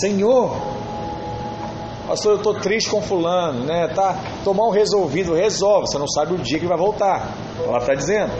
[0.00, 0.72] Senhor.
[2.06, 3.88] Pastor, eu estou triste com fulano, né?
[3.88, 5.86] Tá, tô mal resolvido, resolve.
[5.86, 7.32] Você não sabe o dia que vai voltar.
[7.64, 8.32] Ela está dizendo.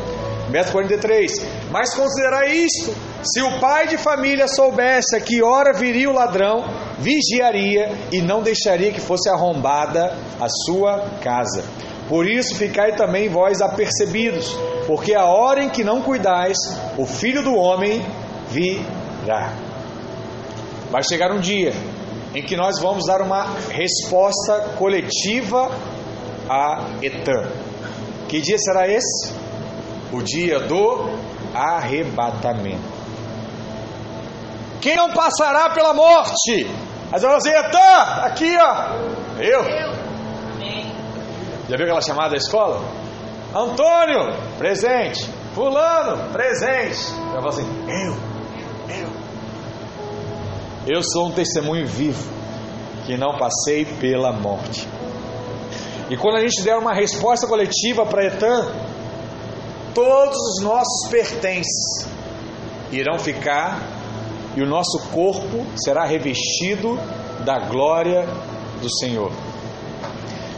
[0.53, 1.33] Verso 43.
[1.71, 6.63] Mas considerai isto: se o pai de família soubesse a que hora viria o ladrão,
[6.99, 11.65] vigiaria e não deixaria que fosse arrombada a sua casa.
[12.07, 14.55] Por isso ficai também vós apercebidos,
[14.87, 16.59] porque a hora em que não cuidais,
[16.99, 18.05] o filho do homem
[18.51, 19.55] virá.
[20.91, 21.73] Vai chegar um dia
[22.35, 25.71] em que nós vamos dar uma resposta coletiva
[26.47, 27.49] a Etan.
[28.29, 29.41] Que dia será esse?
[30.13, 31.09] O dia do
[31.55, 32.93] arrebatamento.
[34.81, 36.67] Quem não passará pela morte?
[37.11, 39.65] Mas ela dizia, Etan, aqui ó, eu.
[41.69, 42.83] Já viu aquela chamada da escola?
[43.55, 45.25] Antônio, presente.
[45.55, 47.13] Fulano, presente.
[47.31, 48.17] Ela fala assim, eu,
[48.97, 49.09] eu.
[50.97, 52.29] Eu sou um testemunho vivo
[53.07, 54.89] que não passei pela morte.
[56.11, 58.73] E quando a gente der uma resposta coletiva para Etan,
[59.95, 62.07] todos os nossos pertences
[62.90, 63.80] irão ficar
[64.57, 66.99] e o nosso corpo será revestido
[67.45, 68.26] da glória
[68.80, 69.32] do Senhor.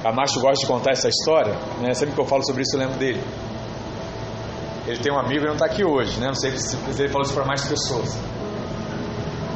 [0.04, 1.94] A Macho gosta de contar essa história, né?
[1.94, 3.22] sempre que eu falo sobre isso eu lembro dele.
[4.86, 6.26] Ele tem um amigo e não está aqui hoje, né?
[6.26, 8.14] não sei se ele falou isso para mais pessoas.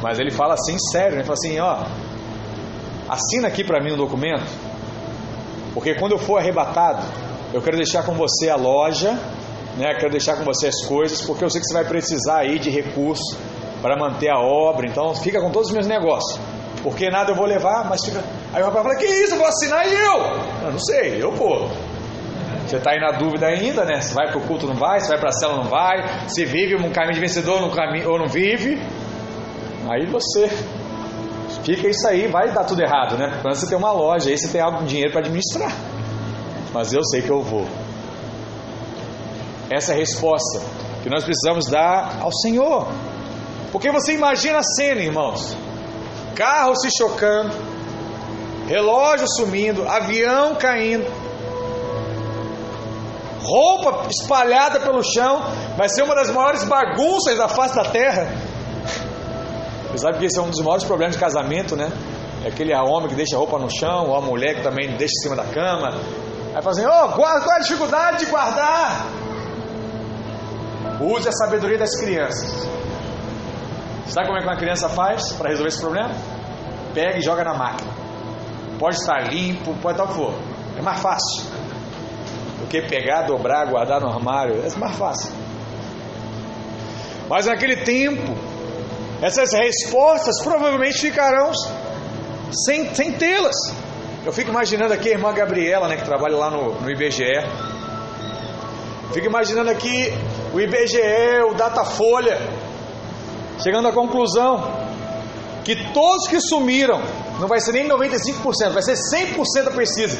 [0.01, 1.17] Mas ele fala assim, sério, né?
[1.17, 1.85] ele fala assim: ó,
[3.07, 4.45] assina aqui para mim um documento
[5.73, 7.05] Porque quando eu for arrebatado,
[7.53, 9.19] eu quero deixar com você a loja,
[9.79, 9.95] né?
[9.95, 12.69] Quero deixar com você as coisas, porque eu sei que você vai precisar aí de
[12.69, 13.37] recursos
[13.81, 14.85] para manter a obra.
[14.87, 16.39] Então fica com todos os meus negócios.
[16.83, 18.21] Porque nada eu vou levar, mas fica.
[18.53, 19.33] Aí o rapaz fala: Que isso?
[19.33, 20.65] Eu vou assinar e eu?
[20.65, 21.69] Eu não sei, eu vou.
[22.67, 23.99] Você está aí na dúvida ainda, né?
[24.01, 26.45] Se vai para o culto não vai, se vai para a cela não vai, se
[26.45, 28.79] vive um caminho de vencedor ou não vive.
[29.89, 30.47] Aí você
[31.63, 33.39] fica isso aí, vai dar tudo errado, né?
[33.41, 35.71] Quando você tem uma loja, aí você tem algum dinheiro para administrar.
[36.71, 37.65] Mas eu sei que eu vou.
[39.69, 40.61] Essa é resposta
[41.03, 42.87] que nós precisamos dar ao Senhor.
[43.71, 45.55] Porque você imagina a cena, irmãos:
[46.35, 47.53] carro se chocando,
[48.67, 51.05] relógio sumindo, avião caindo,
[53.41, 55.41] roupa espalhada pelo chão,
[55.77, 58.27] vai ser uma das maiores bagunças da face da terra.
[59.91, 61.91] Você sabe que esse é um dos maiores problemas de casamento, né?
[62.43, 65.13] É aquele homem que deixa a roupa no chão, ou a mulher que também deixa
[65.19, 65.89] em cima da cama.
[66.55, 69.28] Aí fala assim: oh, qual é a dificuldade de guardar?
[70.99, 72.67] Use a sabedoria das crianças.
[74.07, 76.09] Sabe como é que uma criança faz para resolver esse problema?
[76.93, 77.91] Pega e joga na máquina.
[78.77, 80.33] Pode estar limpo, pode estar o que for.
[80.77, 81.43] É mais fácil
[82.59, 84.63] do que pegar, dobrar, guardar no armário.
[84.65, 85.31] É mais fácil.
[87.29, 88.35] Mas naquele tempo,
[89.21, 91.51] essas respostas provavelmente ficarão
[92.51, 93.55] sem, sem tê-las.
[94.25, 97.23] Eu fico imaginando aqui a irmã Gabriela, né, que trabalha lá no, no IBGE.
[99.13, 100.11] Fico imaginando aqui
[100.53, 102.39] o IBGE, o Datafolha,
[103.61, 104.89] chegando à conclusão
[105.63, 107.01] que todos que sumiram,
[107.39, 110.17] não vai ser nem 95%, vai ser 100% preciso.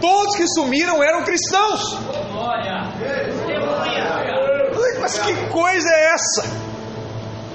[0.00, 1.98] Todos que sumiram eram cristãos.
[5.00, 6.72] Mas que coisa é essa?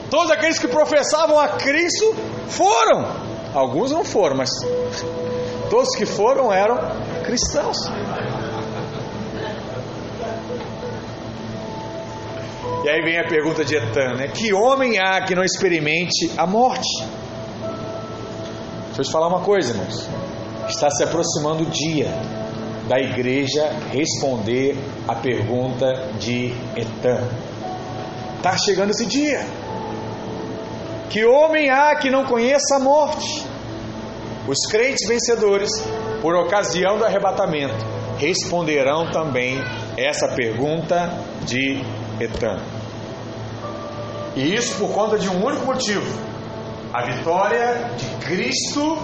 [0.10, 2.16] Todos aqueles que professavam a Cristo
[2.48, 3.06] foram.
[3.54, 4.50] Alguns não foram, mas
[5.70, 6.78] todos que foram eram
[7.26, 7.78] cristãos.
[12.84, 14.28] E aí vem a pergunta de Etan, né?
[14.28, 17.06] Que homem há que não experimente a morte?
[18.88, 20.08] Deixa eu te falar uma coisa, irmãos.
[20.70, 22.08] Está se aproximando o dia
[22.88, 25.86] da igreja responder a pergunta
[26.20, 27.28] de Etan.
[28.38, 29.46] Está chegando esse dia.
[31.10, 33.46] Que homem há que não conheça a morte?
[34.48, 35.70] Os crentes vencedores,
[36.22, 37.86] por ocasião do arrebatamento,
[38.18, 39.60] responderão também
[39.98, 41.12] essa pergunta
[41.46, 41.82] de
[42.20, 42.60] Etan.
[44.36, 46.06] E isso por conta de um único motivo:
[46.94, 48.98] a vitória de Cristo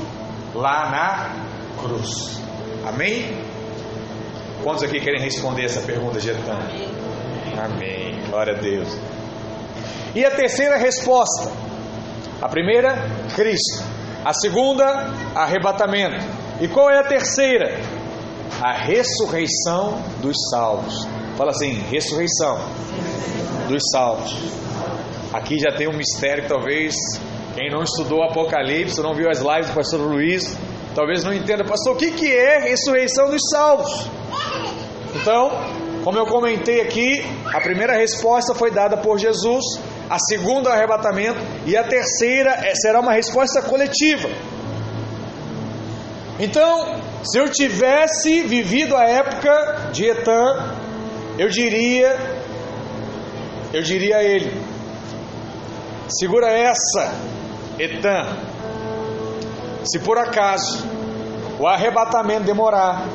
[0.53, 2.39] lá na cruz.
[2.86, 3.41] Amém?
[4.64, 6.32] Quantos aqui querem responder essa pergunta de?
[6.32, 8.20] Amém.
[8.30, 8.97] Glória a Deus.
[10.16, 11.51] E a terceira resposta:
[12.41, 12.95] a primeira,
[13.36, 13.84] Cristo.
[14.24, 16.26] A segunda, arrebatamento.
[16.61, 17.80] E qual é a terceira?
[18.61, 21.07] A ressurreição dos salvos.
[21.38, 22.59] Fala assim: ressurreição
[23.68, 24.36] dos salvos.
[25.34, 26.95] Aqui já tem um mistério que talvez
[27.55, 30.57] quem não estudou o Apocalipse, não viu as lives do pastor Luiz,
[30.95, 34.07] talvez não entenda, pastor, o que, que é ressurreição dos salvos?
[35.16, 35.51] Então,
[36.03, 39.64] como eu comentei aqui, a primeira resposta foi dada por Jesus,
[40.09, 44.30] a segunda o arrebatamento e a terceira é, será uma resposta coletiva.
[46.39, 50.76] Então, se eu tivesse vivido a época de Etan,
[51.38, 52.18] eu diria,
[53.74, 54.53] eu diria a ele:
[56.07, 57.13] segura essa,
[57.80, 58.38] Etan.
[59.84, 60.88] Se por acaso
[61.59, 63.05] o arrebatamento demorar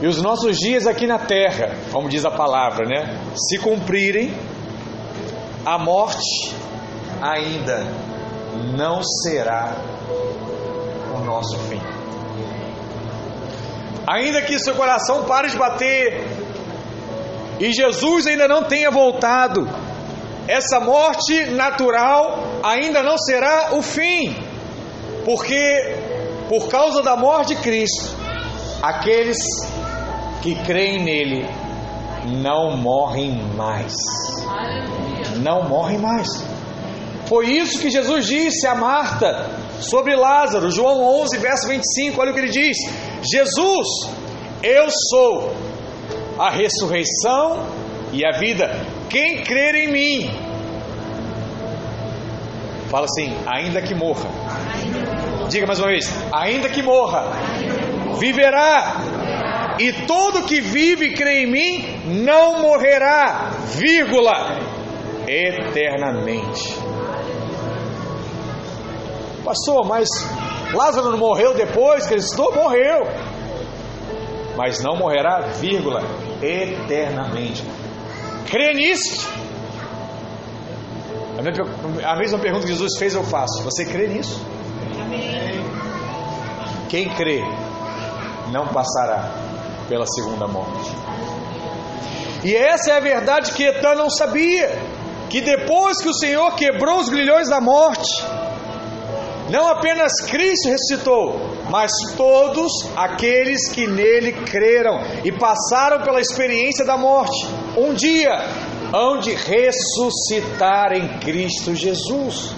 [0.00, 4.34] e os nossos dias aqui na terra, como diz a palavra, né, se cumprirem,
[5.64, 6.52] a morte
[7.20, 7.86] ainda
[8.76, 9.76] não será
[11.14, 11.80] o nosso fim.
[14.08, 16.26] Ainda que seu coração pare de bater
[17.60, 19.68] e Jesus ainda não tenha voltado,
[20.48, 24.34] essa morte natural ainda não será o fim,
[25.24, 25.96] porque
[26.48, 28.14] por causa da morte de Cristo,
[28.82, 29.38] aqueles
[30.42, 31.48] que creem nele
[32.42, 33.94] não morrem mais.
[35.36, 36.28] Não morrem mais.
[37.26, 39.48] Foi isso que Jesus disse a Marta
[39.80, 42.20] sobre Lázaro, João 11, verso 25.
[42.20, 42.76] Olha o que ele diz:
[43.22, 43.86] Jesus,
[44.62, 45.52] eu sou
[46.38, 47.66] a ressurreição
[48.12, 48.70] e a vida.
[49.08, 50.30] Quem crer em mim,
[52.88, 54.28] fala assim, ainda que morra.
[55.48, 57.24] Diga mais uma vez: ainda que morra,
[58.18, 59.76] viverá.
[59.78, 64.58] E todo que vive e crê em mim não morrerá, vírgula,
[65.26, 66.76] eternamente.
[69.44, 70.08] Pastor, mas
[70.72, 72.54] Lázaro não morreu depois que ele ressuscitou?
[72.54, 73.31] Morreu.
[74.56, 76.02] Mas não morrerá, vírgula,
[76.42, 77.64] eternamente.
[78.50, 79.28] Crê nisso?
[82.04, 83.62] A mesma pergunta que Jesus fez, eu faço.
[83.62, 84.40] Você crê nisso?
[85.00, 85.64] Amém.
[86.88, 87.42] Quem crê
[88.52, 89.32] não passará
[89.88, 90.90] pela segunda morte.
[92.44, 94.78] E essa é a verdade que Etan não sabia.
[95.30, 98.22] Que depois que o Senhor quebrou os grilhões da morte,
[99.52, 101.38] não apenas Cristo ressuscitou,
[101.68, 107.46] mas todos aqueles que nele creram e passaram pela experiência da morte,
[107.76, 108.30] um dia
[108.94, 112.54] hão de ressuscitar em Cristo Jesus.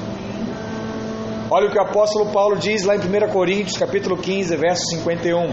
[1.50, 5.52] Olha o que o apóstolo Paulo diz lá em 1 Coríntios, capítulo 15, verso 51.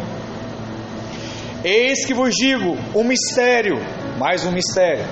[1.63, 3.79] Eis que vos digo um mistério,
[4.19, 5.05] mais um mistério.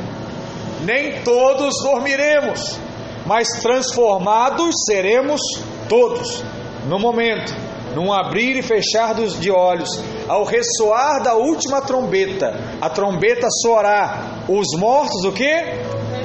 [0.85, 2.77] Nem todos dormiremos,
[3.25, 5.41] mas transformados seremos
[5.89, 6.43] todos,
[6.87, 7.53] no momento,
[7.95, 9.89] num abrir e fechar dos de olhos,
[10.27, 15.51] ao ressoar da última trombeta, a trombeta soará, os mortos o que?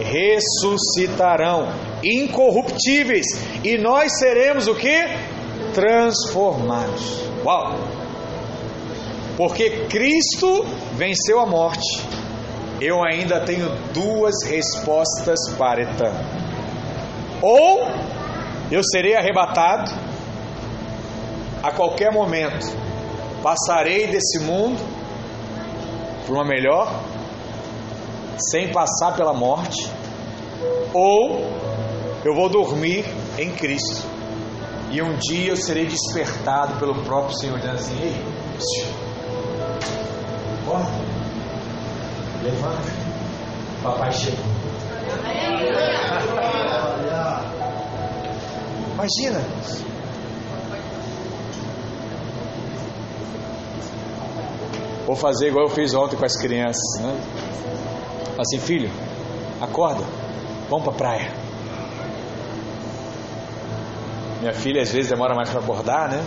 [0.05, 1.69] Ressuscitarão,
[2.05, 3.27] incorruptíveis,
[3.65, 5.09] e nós seremos o que?
[5.73, 7.25] Transformados.
[7.45, 7.79] Uau!
[9.37, 12.07] Porque Cristo venceu a morte.
[12.81, 16.13] Eu ainda tenho duas respostas para Etan.
[17.41, 17.89] Ou
[18.71, 19.91] eu serei arrebatado
[21.63, 22.67] a qualquer momento.
[23.43, 24.81] Passarei desse mundo
[26.25, 27.03] para uma melhor,
[28.39, 29.89] sem passar pela morte,
[30.93, 31.51] ou
[32.25, 33.05] eu vou dormir
[33.39, 34.07] em Cristo.
[34.91, 38.15] E um dia eu serei despertado pelo próprio Senhor, dizendo assim: Ei,
[40.63, 40.91] acorda,
[42.43, 42.93] levanta,
[43.83, 44.45] papai chegou.
[49.05, 49.41] Imagina.
[55.07, 57.15] Vou fazer igual eu fiz ontem com as crianças, né?
[58.39, 58.91] Assim, filho,
[59.61, 60.03] acorda,
[60.71, 61.33] vamos para a praia.
[64.41, 66.25] Minha filha às vezes demora mais para acordar, né?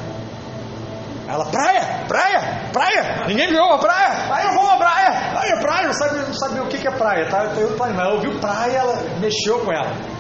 [1.27, 5.87] Ela, praia, praia, praia, ninguém viu a praia, aí eu vou à praia, praia, praia,
[5.87, 7.43] não sabe, não sabe o que é praia, tá?
[7.57, 10.16] Eu, eu, ela ouviu praia, ela mexeu com ela.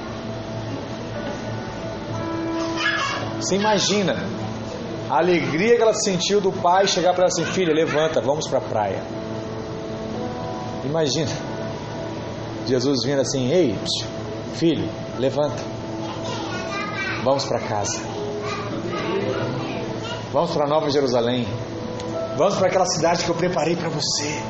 [3.39, 4.15] Você imagina
[5.09, 8.59] a alegria que ela sentiu do pai chegar para ela assim: filha, levanta, vamos para
[8.59, 9.03] a praia.
[10.83, 11.31] Imagina.
[12.67, 13.75] Jesus vindo assim: ei,
[14.55, 15.63] filho, levanta,
[17.23, 18.01] vamos para casa,
[20.33, 21.47] vamos para Nova Jerusalém,
[22.37, 24.41] vamos para aquela cidade que eu preparei para você.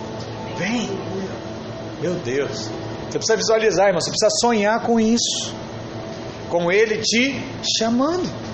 [0.58, 0.90] Vem,
[2.02, 2.72] meu Deus,
[3.06, 5.54] você precisa visualizar, irmão, você precisa sonhar com isso,
[6.50, 7.40] com Ele te
[7.78, 8.47] chamando.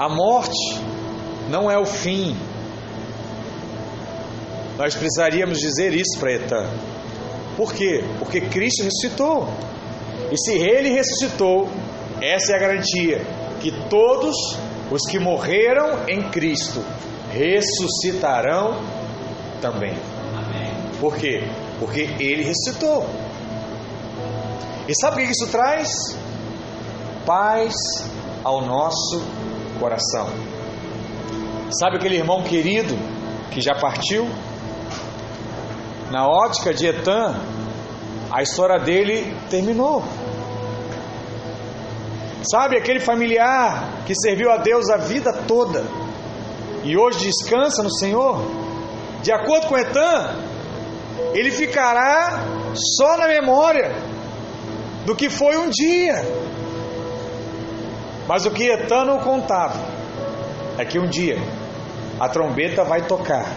[0.00, 0.80] A morte
[1.50, 2.34] não é o fim.
[4.78, 6.70] Nós precisaríamos dizer isso para.
[7.54, 8.02] Por quê?
[8.18, 9.46] Porque Cristo ressuscitou.
[10.32, 11.68] E se ele ressuscitou,
[12.18, 13.20] essa é a garantia
[13.60, 14.34] que todos
[14.90, 16.82] os que morreram em Cristo
[17.30, 18.80] ressuscitarão
[19.60, 19.92] também.
[20.98, 21.42] Por quê?
[21.78, 23.04] Porque ele ressuscitou.
[24.88, 25.90] E sabe o que isso traz?
[27.26, 27.74] Paz
[28.42, 29.22] ao nosso
[29.80, 30.28] coração.
[31.80, 32.94] Sabe aquele irmão querido
[33.50, 34.28] que já partiu?
[36.10, 37.40] Na ótica de Etan,
[38.30, 40.04] a história dele terminou.
[42.42, 45.84] Sabe aquele familiar que serviu a Deus a vida toda
[46.84, 48.42] e hoje descansa no Senhor?
[49.22, 50.36] De acordo com Etan,
[51.34, 53.94] ele ficará só na memória
[55.04, 56.24] do que foi um dia.
[58.30, 59.76] Mas o que Etano contava
[60.78, 61.36] é que um dia
[62.20, 63.56] a trombeta vai tocar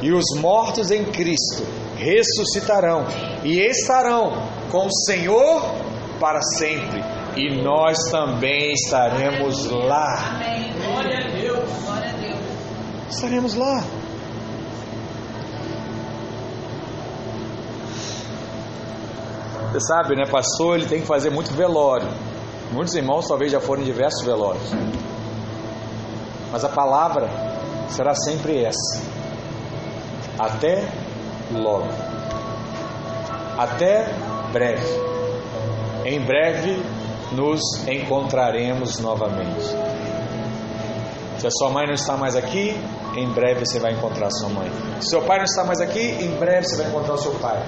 [0.00, 1.66] e os mortos em Cristo
[1.98, 3.04] ressuscitarão
[3.44, 5.60] e estarão com o Senhor
[6.18, 7.04] para sempre.
[7.36, 10.14] E nós também estaremos lá.
[10.30, 10.72] Amém.
[10.86, 11.68] Glória a Deus.
[13.10, 13.84] Estaremos lá.
[19.70, 22.08] Você sabe, né, pastor, ele tem que fazer muito velório.
[22.72, 24.70] Muitos irmãos talvez já foram em diversos velórios.
[26.52, 27.28] Mas a palavra
[27.88, 29.02] será sempre essa.
[30.38, 30.86] Até
[31.52, 31.88] logo.
[33.56, 34.06] Até
[34.52, 34.86] breve.
[36.04, 36.82] Em breve
[37.32, 39.64] nos encontraremos novamente.
[41.38, 42.76] Se a sua mãe não está mais aqui,
[43.16, 44.70] em breve você vai encontrar sua mãe.
[45.00, 47.62] Se seu pai não está mais aqui, em breve você vai encontrar o seu pai.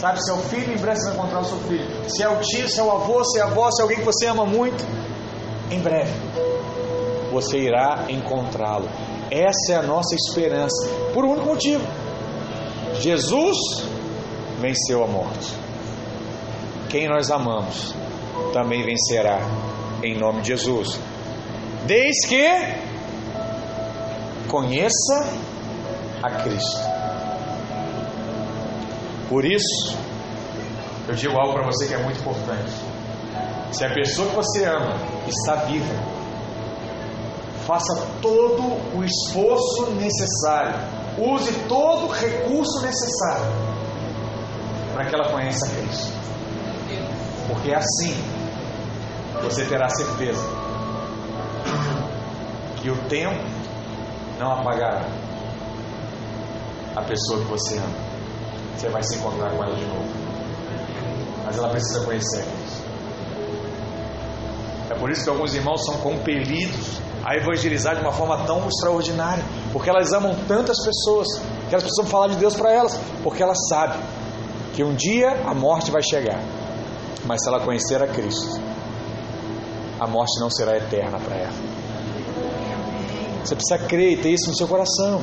[0.00, 2.10] Sabe, se é o filho, em breve você vai encontrar o seu filho.
[2.10, 3.98] Se é o tio, se é o avô, se é a avó, se é alguém
[3.98, 4.84] que você ama muito,
[5.70, 6.12] em breve.
[7.32, 8.88] você irá encontrá-lo.
[9.30, 11.84] Essa é a nossa esperança, por um único motivo:
[13.00, 13.56] Jesus
[14.60, 15.52] venceu a morte.
[16.88, 17.94] Quem nós amamos
[18.52, 19.40] também vencerá,
[20.02, 20.98] em nome de Jesus.
[21.86, 22.48] Desde que
[24.48, 25.26] conheça
[26.22, 26.97] a Cristo.
[29.28, 29.96] Por isso,
[31.06, 32.72] eu digo algo para você que é muito importante.
[33.72, 35.94] Se a pessoa que você ama está viva,
[37.66, 40.74] faça todo o esforço necessário,
[41.18, 43.44] use todo o recurso necessário
[44.94, 46.12] para que ela conheça Cristo.
[47.46, 48.14] Porque assim
[49.42, 50.42] você terá certeza
[52.76, 53.44] que o tempo
[54.38, 55.04] não apagará
[56.96, 58.07] a pessoa que você ama.
[58.78, 60.06] Você vai se encontrar com ela de novo.
[61.44, 62.44] Mas ela precisa conhecer.
[64.88, 69.44] É por isso que alguns irmãos são compelidos a evangelizar de uma forma tão extraordinária,
[69.72, 71.26] porque elas amam tantas pessoas,
[71.68, 74.00] que elas precisam falar de Deus para elas, porque elas sabem
[74.74, 76.40] que um dia a morte vai chegar,
[77.26, 78.60] mas se ela conhecer a Cristo,
[79.98, 81.52] a morte não será eterna para ela.
[83.44, 85.20] Você precisa crer e ter isso no seu coração.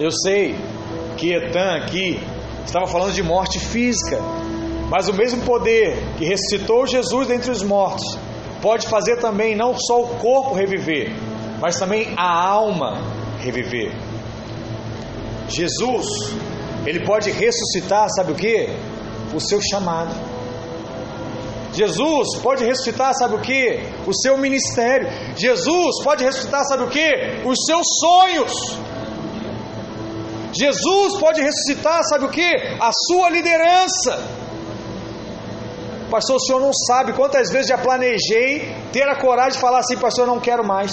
[0.00, 0.58] Eu sei
[1.22, 2.20] que Etan aqui
[2.66, 4.18] estava falando de morte física,
[4.90, 8.18] mas o mesmo poder que ressuscitou Jesus dentre os mortos
[8.60, 11.12] pode fazer também não só o corpo reviver,
[11.60, 13.00] mas também a alma
[13.38, 13.92] reviver.
[15.48, 16.08] Jesus,
[16.84, 18.68] ele pode ressuscitar, sabe o que?
[19.32, 20.12] O seu chamado.
[21.72, 23.78] Jesus pode ressuscitar, sabe o que?
[24.08, 25.08] O seu ministério.
[25.36, 27.08] Jesus pode ressuscitar, sabe o que?
[27.44, 28.91] Os seus sonhos.
[30.52, 32.50] Jesus pode ressuscitar, sabe o que?
[32.80, 34.22] A sua liderança.
[36.10, 39.96] Pastor, o senhor não sabe quantas vezes já planejei ter a coragem de falar assim,
[39.96, 40.92] pastor, eu não quero mais.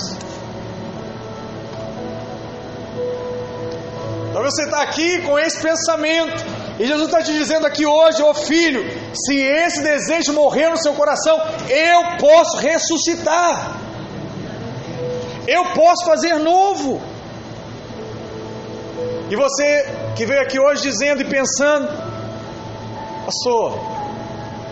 [4.32, 6.46] Talvez você está aqui com esse pensamento,
[6.80, 8.82] e Jesus está te dizendo aqui hoje, ô oh filho,
[9.14, 11.38] se esse desejo morrer no seu coração,
[11.68, 13.76] eu posso ressuscitar,
[15.46, 17.02] eu posso fazer novo.
[19.30, 21.88] E você que veio aqui hoje dizendo e pensando,
[23.26, 23.80] pastor,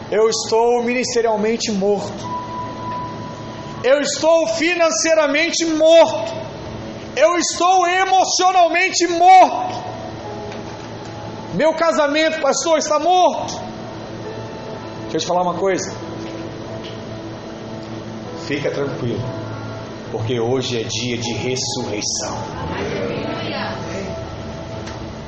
[0.10, 2.26] eu estou ministerialmente morto,
[3.84, 6.34] eu estou financeiramente morto,
[7.16, 9.76] eu estou emocionalmente morto,
[11.53, 13.53] meu casamento, pastor, está morto.
[15.03, 15.95] Deixa eu te falar uma coisa,
[18.47, 19.24] fica tranquilo,
[20.12, 23.16] porque hoje é dia de ressurreição.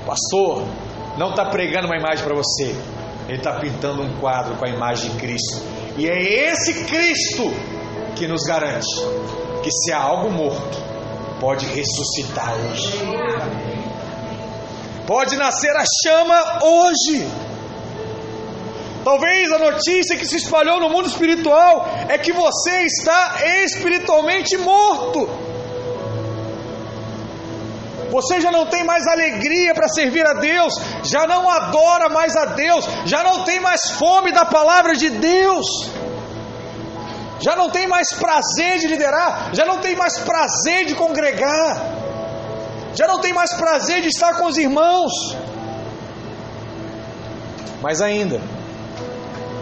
[0.10, 0.66] Pastor,
[1.20, 2.76] não está pregando uma imagem para você,
[3.28, 5.62] ele está pintando um quadro com a imagem de Cristo.
[5.99, 7.53] E é esse Cristo
[8.16, 8.88] que nos garante
[9.62, 10.82] que se há algo morto,
[11.39, 12.91] pode ressuscitar hoje.
[15.05, 17.28] Pode nascer a chama hoje.
[19.03, 25.49] Talvez a notícia que se espalhou no mundo espiritual é que você está espiritualmente morto.
[28.12, 32.45] Você já não tem mais alegria para servir a Deus, já não adora mais a
[32.45, 35.66] Deus, já não tem mais fome da palavra de Deus,
[37.39, 41.95] já não tem mais prazer de liderar, já não tem mais prazer de congregar,
[42.95, 45.12] já não tem mais prazer de estar com os irmãos.
[47.82, 48.41] Mas ainda,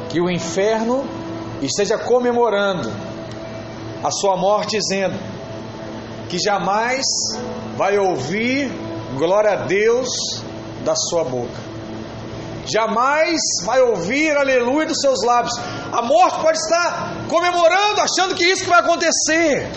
[0.09, 1.05] que o inferno
[1.61, 2.91] esteja comemorando
[4.03, 5.36] a sua morte, dizendo
[6.29, 7.05] que jamais
[7.75, 8.71] vai ouvir
[9.17, 10.09] glória a Deus
[10.83, 11.67] da sua boca.
[12.65, 15.53] Jamais vai ouvir aleluia dos seus lábios.
[15.91, 19.71] A morte pode estar comemorando, achando que isso vai acontecer.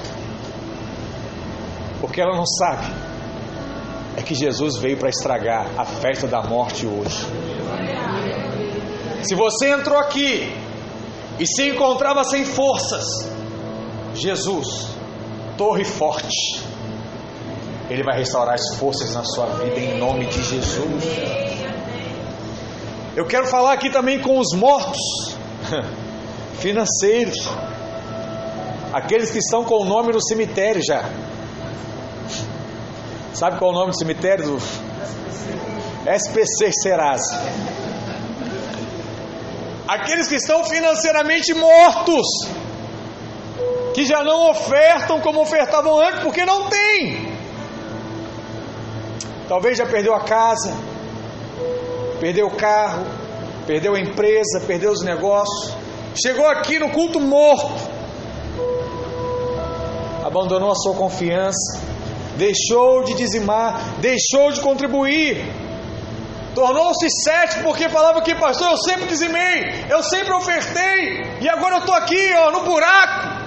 [2.01, 2.87] Porque ela não sabe.
[4.17, 7.27] É que Jesus veio para estragar a festa da morte hoje.
[9.23, 10.53] Se você entrou aqui
[11.39, 13.07] e se encontrava sem forças,
[14.15, 14.89] Jesus,
[15.61, 16.65] torre forte,
[17.91, 21.05] ele vai restaurar as forças na sua vida em nome de Jesus.
[23.15, 25.37] Eu quero falar aqui também com os mortos
[26.61, 27.37] financeiros,
[28.91, 31.05] aqueles que estão com o nome no cemitério já.
[33.35, 34.47] Sabe qual é o nome do cemitério?
[34.47, 34.57] Do
[36.07, 37.39] SPC Serasa.
[39.87, 42.27] Aqueles que estão financeiramente mortos,
[43.95, 47.31] que já não ofertam como ofertavam antes, porque não tem.
[49.49, 50.73] Talvez já perdeu a casa,
[52.21, 53.05] perdeu o carro,
[53.67, 55.75] perdeu a empresa, perdeu os negócios.
[56.15, 57.91] Chegou aqui no culto morto.
[60.25, 61.81] abandonou a sua confiança,
[62.37, 65.45] deixou de dizimar, deixou de contribuir,
[66.55, 71.81] tornou-se cético porque falava que, pastor, eu sempre dizimei, eu sempre ofertei, e agora eu
[71.81, 73.40] estou aqui, ó, no buraco.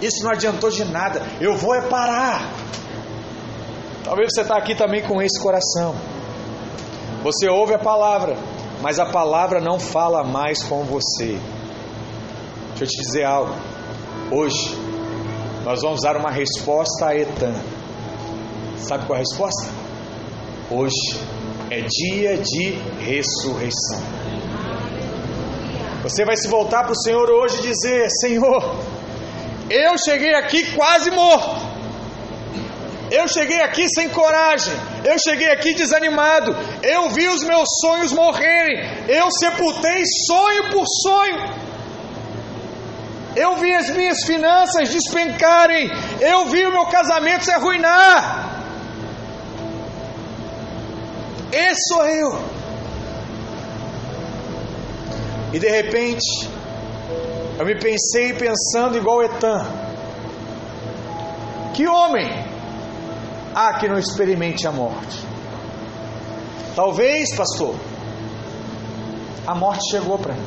[0.00, 2.50] Isso não adiantou de nada, eu vou é parar.
[4.04, 5.94] Talvez você está aqui também com esse coração.
[7.22, 8.36] Você ouve a palavra,
[8.80, 11.38] mas a palavra não fala mais com você.
[12.70, 13.54] Deixa eu te dizer algo.
[14.30, 14.74] Hoje,
[15.64, 17.54] nós vamos dar uma resposta a Etan.
[18.78, 19.68] Sabe qual é a resposta?
[20.70, 21.20] Hoje
[21.70, 22.70] é dia de
[23.04, 24.00] ressurreição.
[26.02, 28.76] Você vai se voltar para o Senhor hoje e dizer: Senhor,
[29.70, 31.70] eu cheguei aqui quase morto.
[33.10, 34.74] Eu cheguei aqui sem coragem.
[35.04, 36.56] Eu cheguei aqui desanimado.
[36.82, 39.06] Eu vi os meus sonhos morrerem.
[39.08, 41.60] Eu sepultei sonho por sonho.
[43.36, 45.88] Eu vi as minhas finanças despencarem.
[46.20, 48.50] Eu vi o meu casamento se arruinar.
[51.52, 52.44] Esse sou eu.
[55.52, 56.48] E de repente,
[57.60, 59.66] eu me pensei pensando igual Etan.
[61.74, 62.26] Que homem
[63.54, 65.22] há que não experimente a morte?
[66.74, 67.74] Talvez, pastor,
[69.46, 70.46] a morte chegou para mim.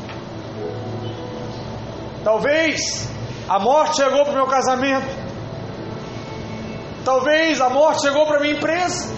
[2.24, 3.08] Talvez
[3.48, 5.16] a morte chegou para o meu casamento.
[7.06, 9.14] Talvez a morte chegou para a minha empresa.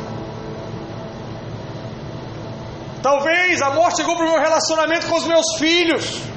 [3.02, 6.34] Talvez a morte chegou para o meu relacionamento com os meus filhos.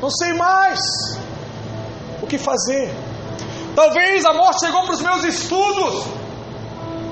[0.00, 0.78] Não sei mais
[2.22, 2.94] o que fazer.
[3.74, 6.04] Talvez a morte chegou para os meus estudos.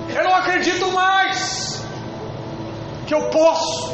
[0.08, 1.82] Eu não acredito mais
[3.06, 3.92] que eu posso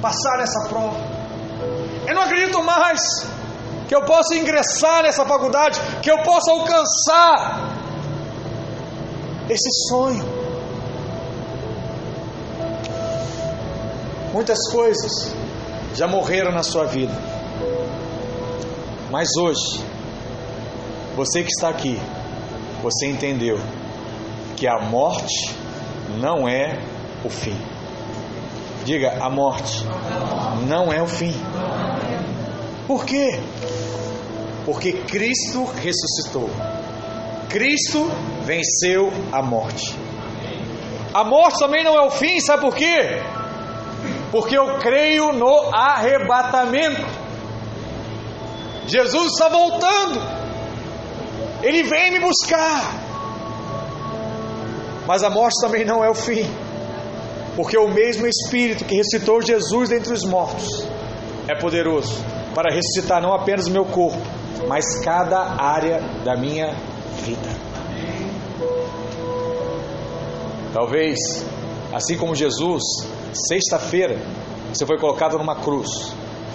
[0.00, 0.96] passar nessa prova.
[2.06, 3.00] Eu não acredito mais
[3.86, 7.68] que eu possa ingressar nessa faculdade, que eu possa alcançar
[9.50, 10.24] esse sonho.
[14.32, 15.41] Muitas coisas
[15.94, 17.12] já morreram na sua vida.
[19.10, 19.84] Mas hoje,
[21.14, 22.00] você que está aqui,
[22.82, 23.58] você entendeu
[24.56, 25.54] que a morte
[26.18, 26.78] não é
[27.24, 27.56] o fim.
[28.84, 29.84] Diga, a morte
[30.66, 31.34] não é o fim.
[32.86, 33.38] Por quê?
[34.64, 36.50] Porque Cristo ressuscitou.
[37.48, 38.10] Cristo
[38.44, 39.94] venceu a morte.
[41.12, 43.20] A morte também não é o fim, sabe por quê?
[44.32, 47.06] Porque eu creio no arrebatamento.
[48.86, 50.18] Jesus está voltando,
[51.62, 52.82] Ele vem me buscar.
[55.06, 56.46] Mas a morte também não é o fim,
[57.54, 60.88] porque o mesmo Espírito que ressuscitou Jesus dentre os mortos
[61.46, 62.24] é poderoso
[62.54, 64.18] para ressuscitar não apenas o meu corpo,
[64.66, 66.74] mas cada área da minha
[67.24, 67.50] vida.
[70.72, 71.18] Talvez,
[71.92, 72.82] assim como Jesus
[73.32, 74.18] Sexta-feira,
[74.72, 75.88] você foi colocado numa cruz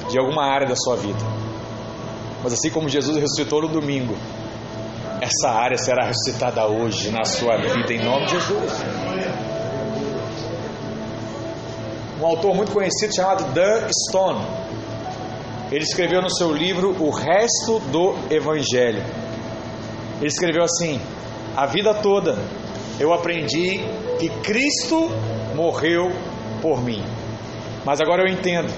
[0.10, 1.20] de alguma área da sua vida.
[2.44, 4.16] Mas assim como Jesus ressuscitou no domingo,
[5.20, 8.72] essa área será ressuscitada hoje na sua vida, em nome de Jesus.
[12.22, 14.46] Um autor muito conhecido chamado Dan Stone,
[15.72, 19.04] ele escreveu no seu livro O Resto do Evangelho.
[20.20, 21.02] Ele escreveu assim:
[21.56, 22.38] A vida toda
[23.00, 23.80] eu aprendi
[24.20, 25.10] que Cristo
[25.56, 26.12] morreu
[26.62, 27.04] por mim.
[27.86, 28.72] Mas agora eu entendo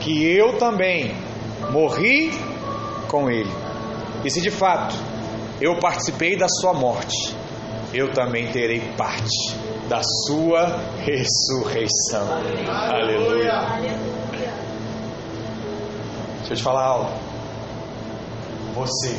[0.00, 1.14] que eu também
[1.70, 2.30] morri
[3.08, 3.50] com Ele.
[4.24, 4.94] E se de fato
[5.60, 7.34] eu participei da Sua morte,
[7.92, 9.56] eu também terei parte
[9.88, 12.26] da Sua ressurreição.
[12.68, 13.52] Aleluia.
[13.52, 14.54] Aleluia.
[16.38, 17.12] Deixa eu te falar algo.
[18.74, 19.16] Você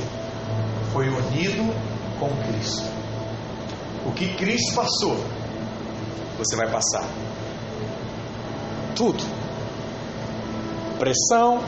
[0.92, 1.74] foi unido
[2.20, 2.86] com Cristo.
[4.06, 5.18] O que Cristo passou,
[6.38, 7.08] você vai passar
[8.96, 9.24] tudo:
[10.98, 11.62] pressão,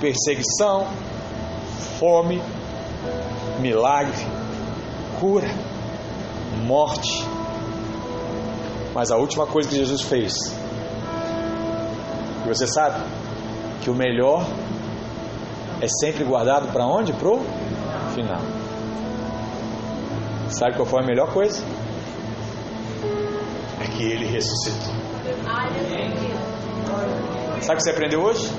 [0.00, 0.86] perseguição,
[1.98, 2.40] fome,
[3.60, 4.24] milagre,
[5.20, 5.48] cura,
[6.64, 7.24] morte.
[8.94, 10.32] Mas a última coisa que Jesus fez,
[12.46, 13.02] você sabe
[13.82, 14.46] que o melhor
[15.80, 17.12] é sempre guardado para onde?
[17.12, 17.40] Pro
[18.14, 18.40] final.
[20.48, 21.64] Sabe qual foi a melhor coisa?
[23.80, 24.94] É que ele ressuscitou.
[27.60, 28.50] Sabe o que você aprendeu hoje?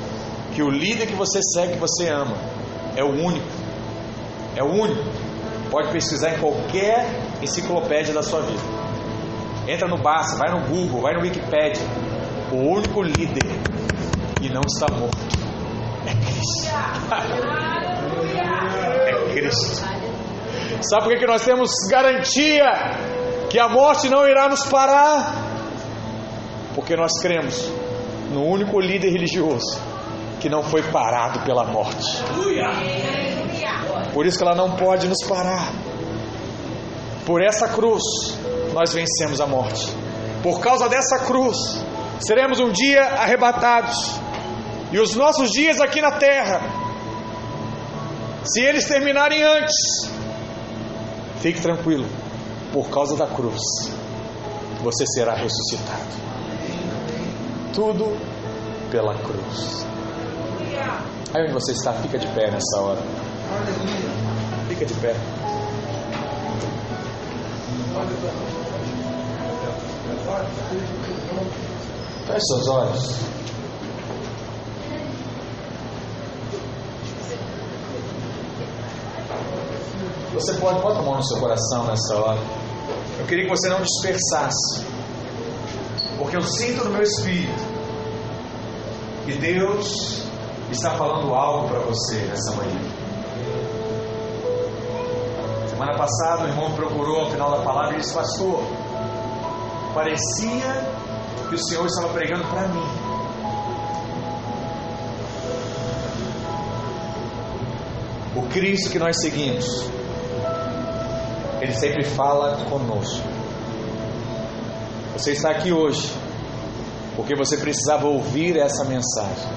[0.53, 2.35] Que o líder que você segue, que você ama,
[2.95, 3.47] é o único.
[4.55, 5.03] É o único.
[5.69, 7.07] Pode pesquisar em qualquer
[7.41, 8.61] enciclopédia da sua vida.
[9.67, 11.85] Entra no Barça, vai no Google, vai no Wikipedia.
[12.51, 13.43] O único líder
[14.41, 15.17] e não está morto.
[16.05, 16.71] É Cristo.
[19.07, 19.83] É Cristo.
[20.81, 22.65] Sabe por que que nós temos garantia
[23.49, 25.33] que a morte não irá nos parar?
[26.73, 27.71] Porque nós cremos
[28.31, 29.79] no único líder religioso
[30.39, 32.23] que não foi parado pela morte.
[34.13, 35.71] Por isso que ela não pode nos parar.
[37.25, 38.03] Por essa cruz
[38.73, 39.91] nós vencemos a morte.
[40.43, 41.57] Por causa dessa cruz
[42.19, 44.19] seremos um dia arrebatados.
[44.91, 46.61] E os nossos dias aqui na terra,
[48.43, 49.75] se eles terminarem antes,
[51.41, 52.07] fique tranquilo,
[52.71, 53.61] por causa da cruz,
[54.83, 56.34] você será ressuscitado.
[57.75, 58.17] Tudo
[58.89, 59.85] pela cruz.
[61.33, 63.01] Aí onde você está, fica de pé nessa hora.
[64.69, 65.13] Fica de pé.
[72.25, 73.19] Feche seus olhos.
[80.33, 82.39] Você pode, bota a mão no seu coração nessa hora.
[83.19, 84.85] Eu queria que você não dispersasse.
[86.17, 87.64] Porque eu sinto no meu espírito
[89.25, 90.23] que Deus
[90.71, 92.79] está falando algo para você nessa manhã.
[95.67, 98.63] Semana passada o irmão procurou ao final da palavra e disse, pastor,
[99.93, 100.87] parecia
[101.49, 102.85] que o Senhor estava pregando para mim.
[108.35, 109.65] O Cristo que nós seguimos,
[111.61, 113.27] Ele sempre fala conosco.
[115.13, 116.24] Você está aqui hoje
[117.15, 119.49] porque você precisava ouvir essa mensagem.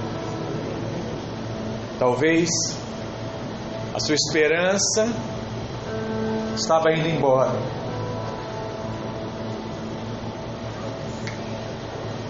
[1.98, 2.48] Talvez
[3.94, 5.08] a sua esperança
[6.54, 7.52] estava indo embora.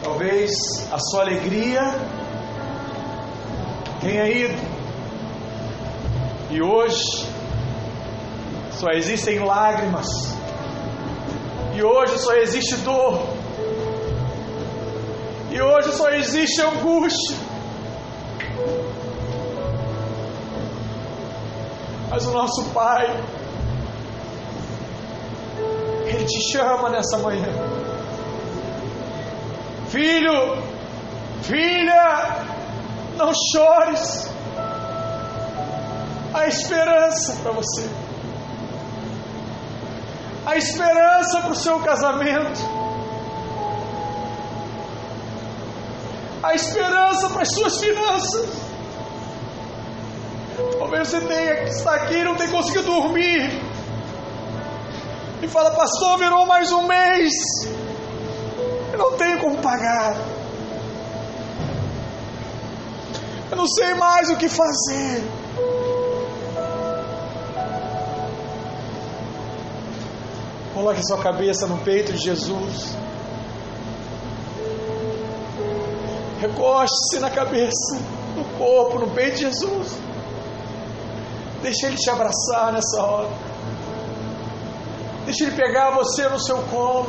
[0.03, 0.51] Talvez
[0.91, 1.83] a sua alegria
[4.01, 4.79] tenha ido.
[6.51, 7.29] E hoje
[8.71, 10.07] só existem lágrimas.
[11.75, 13.38] E hoje só existe dor.
[15.59, 17.37] E hoje só existe angústia.
[22.09, 23.07] Mas o nosso Pai,
[26.07, 27.49] Ele te chama nessa manhã.
[29.89, 30.63] Filho,
[31.43, 32.45] filha,
[33.17, 34.33] não chores.
[36.35, 37.91] Há esperança para você.
[40.47, 42.61] Há esperança para o seu casamento.
[46.49, 48.49] Há esperança para as suas finanças.
[50.79, 53.61] Talvez você tenha que estar aqui e não tenha conseguido dormir.
[55.43, 57.35] E fala, pastor, virou mais um mês.
[58.91, 60.17] Eu não tenho como pagar.
[63.51, 65.23] Eu não sei mais o que fazer.
[70.73, 72.97] Coloque sua cabeça no peito de Jesus.
[76.41, 78.01] Recoste-se na cabeça,
[78.37, 79.99] no corpo, no peito de Jesus.
[81.61, 83.29] Deixa Ele te abraçar nessa hora.
[85.25, 87.09] Deixa Ele pegar você no seu colo.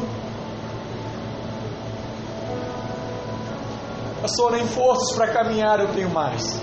[4.21, 6.59] Pastor, nem forças para caminhar eu tenho mais.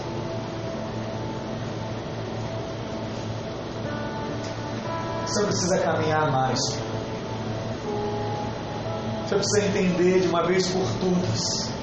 [5.24, 6.58] Você precisa caminhar mais.
[9.22, 11.76] Você precisa entender de uma vez por todas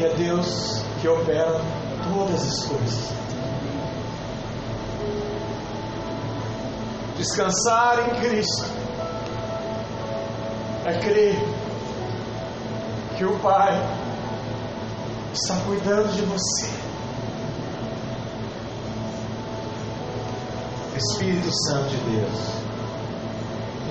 [0.00, 1.60] que é Deus que opera
[2.10, 3.12] todas as coisas.
[7.18, 8.64] Descansar em Cristo
[10.86, 11.36] é crer
[13.18, 13.74] que o Pai
[15.34, 16.70] está cuidando de você.
[20.96, 22.40] Espírito Santo de Deus,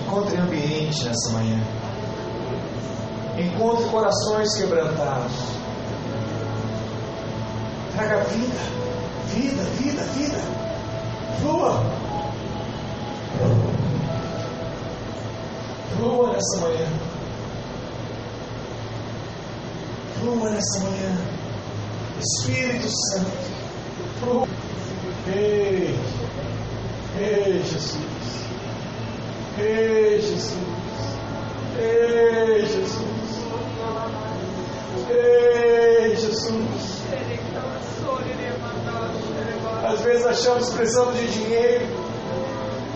[0.01, 1.59] encontre ambiente nessa manhã.
[3.37, 5.48] Encontre corações quebrantados.
[7.99, 8.61] Traga vida,
[9.27, 10.39] vida, vida, vida.
[11.41, 11.83] Flua.
[15.97, 16.87] Flua nessa manhã.
[20.17, 21.17] Flua nessa manhã.
[22.21, 23.31] Espírito Santo.
[24.21, 24.47] Flua.
[25.27, 25.99] Ei,
[27.19, 27.97] ei, Jesus.
[29.57, 30.53] Ei, Jesus.
[31.77, 33.01] Ei, Jesus.
[35.09, 36.78] Ei, Jesus.
[39.89, 41.87] Às vezes achamos que precisamos de dinheiro.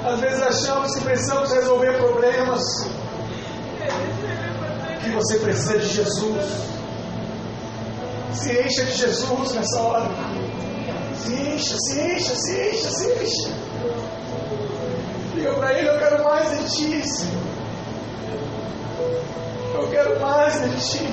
[0.06, 2.62] Às vezes achamos que precisamos resolver problemas.
[5.04, 6.46] que você precisa de Jesus.
[8.36, 10.08] Se encha de Jesus nessa hora.
[11.18, 13.52] Se encha, se encha, se encha, se encha.
[15.34, 17.04] Diga para Ele: Eu quero mais de Ti.
[19.74, 21.10] Eu quero mais de Ti.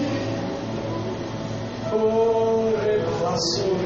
[1.93, 3.81] Oh, revelação.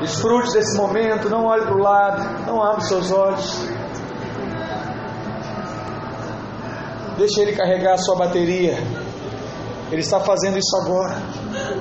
[0.00, 3.68] Desfrute desse momento, não olhe para o lado, não abra seus olhos.
[7.18, 8.76] Deixe ele carregar a sua bateria.
[9.90, 11.35] Ele está fazendo isso agora.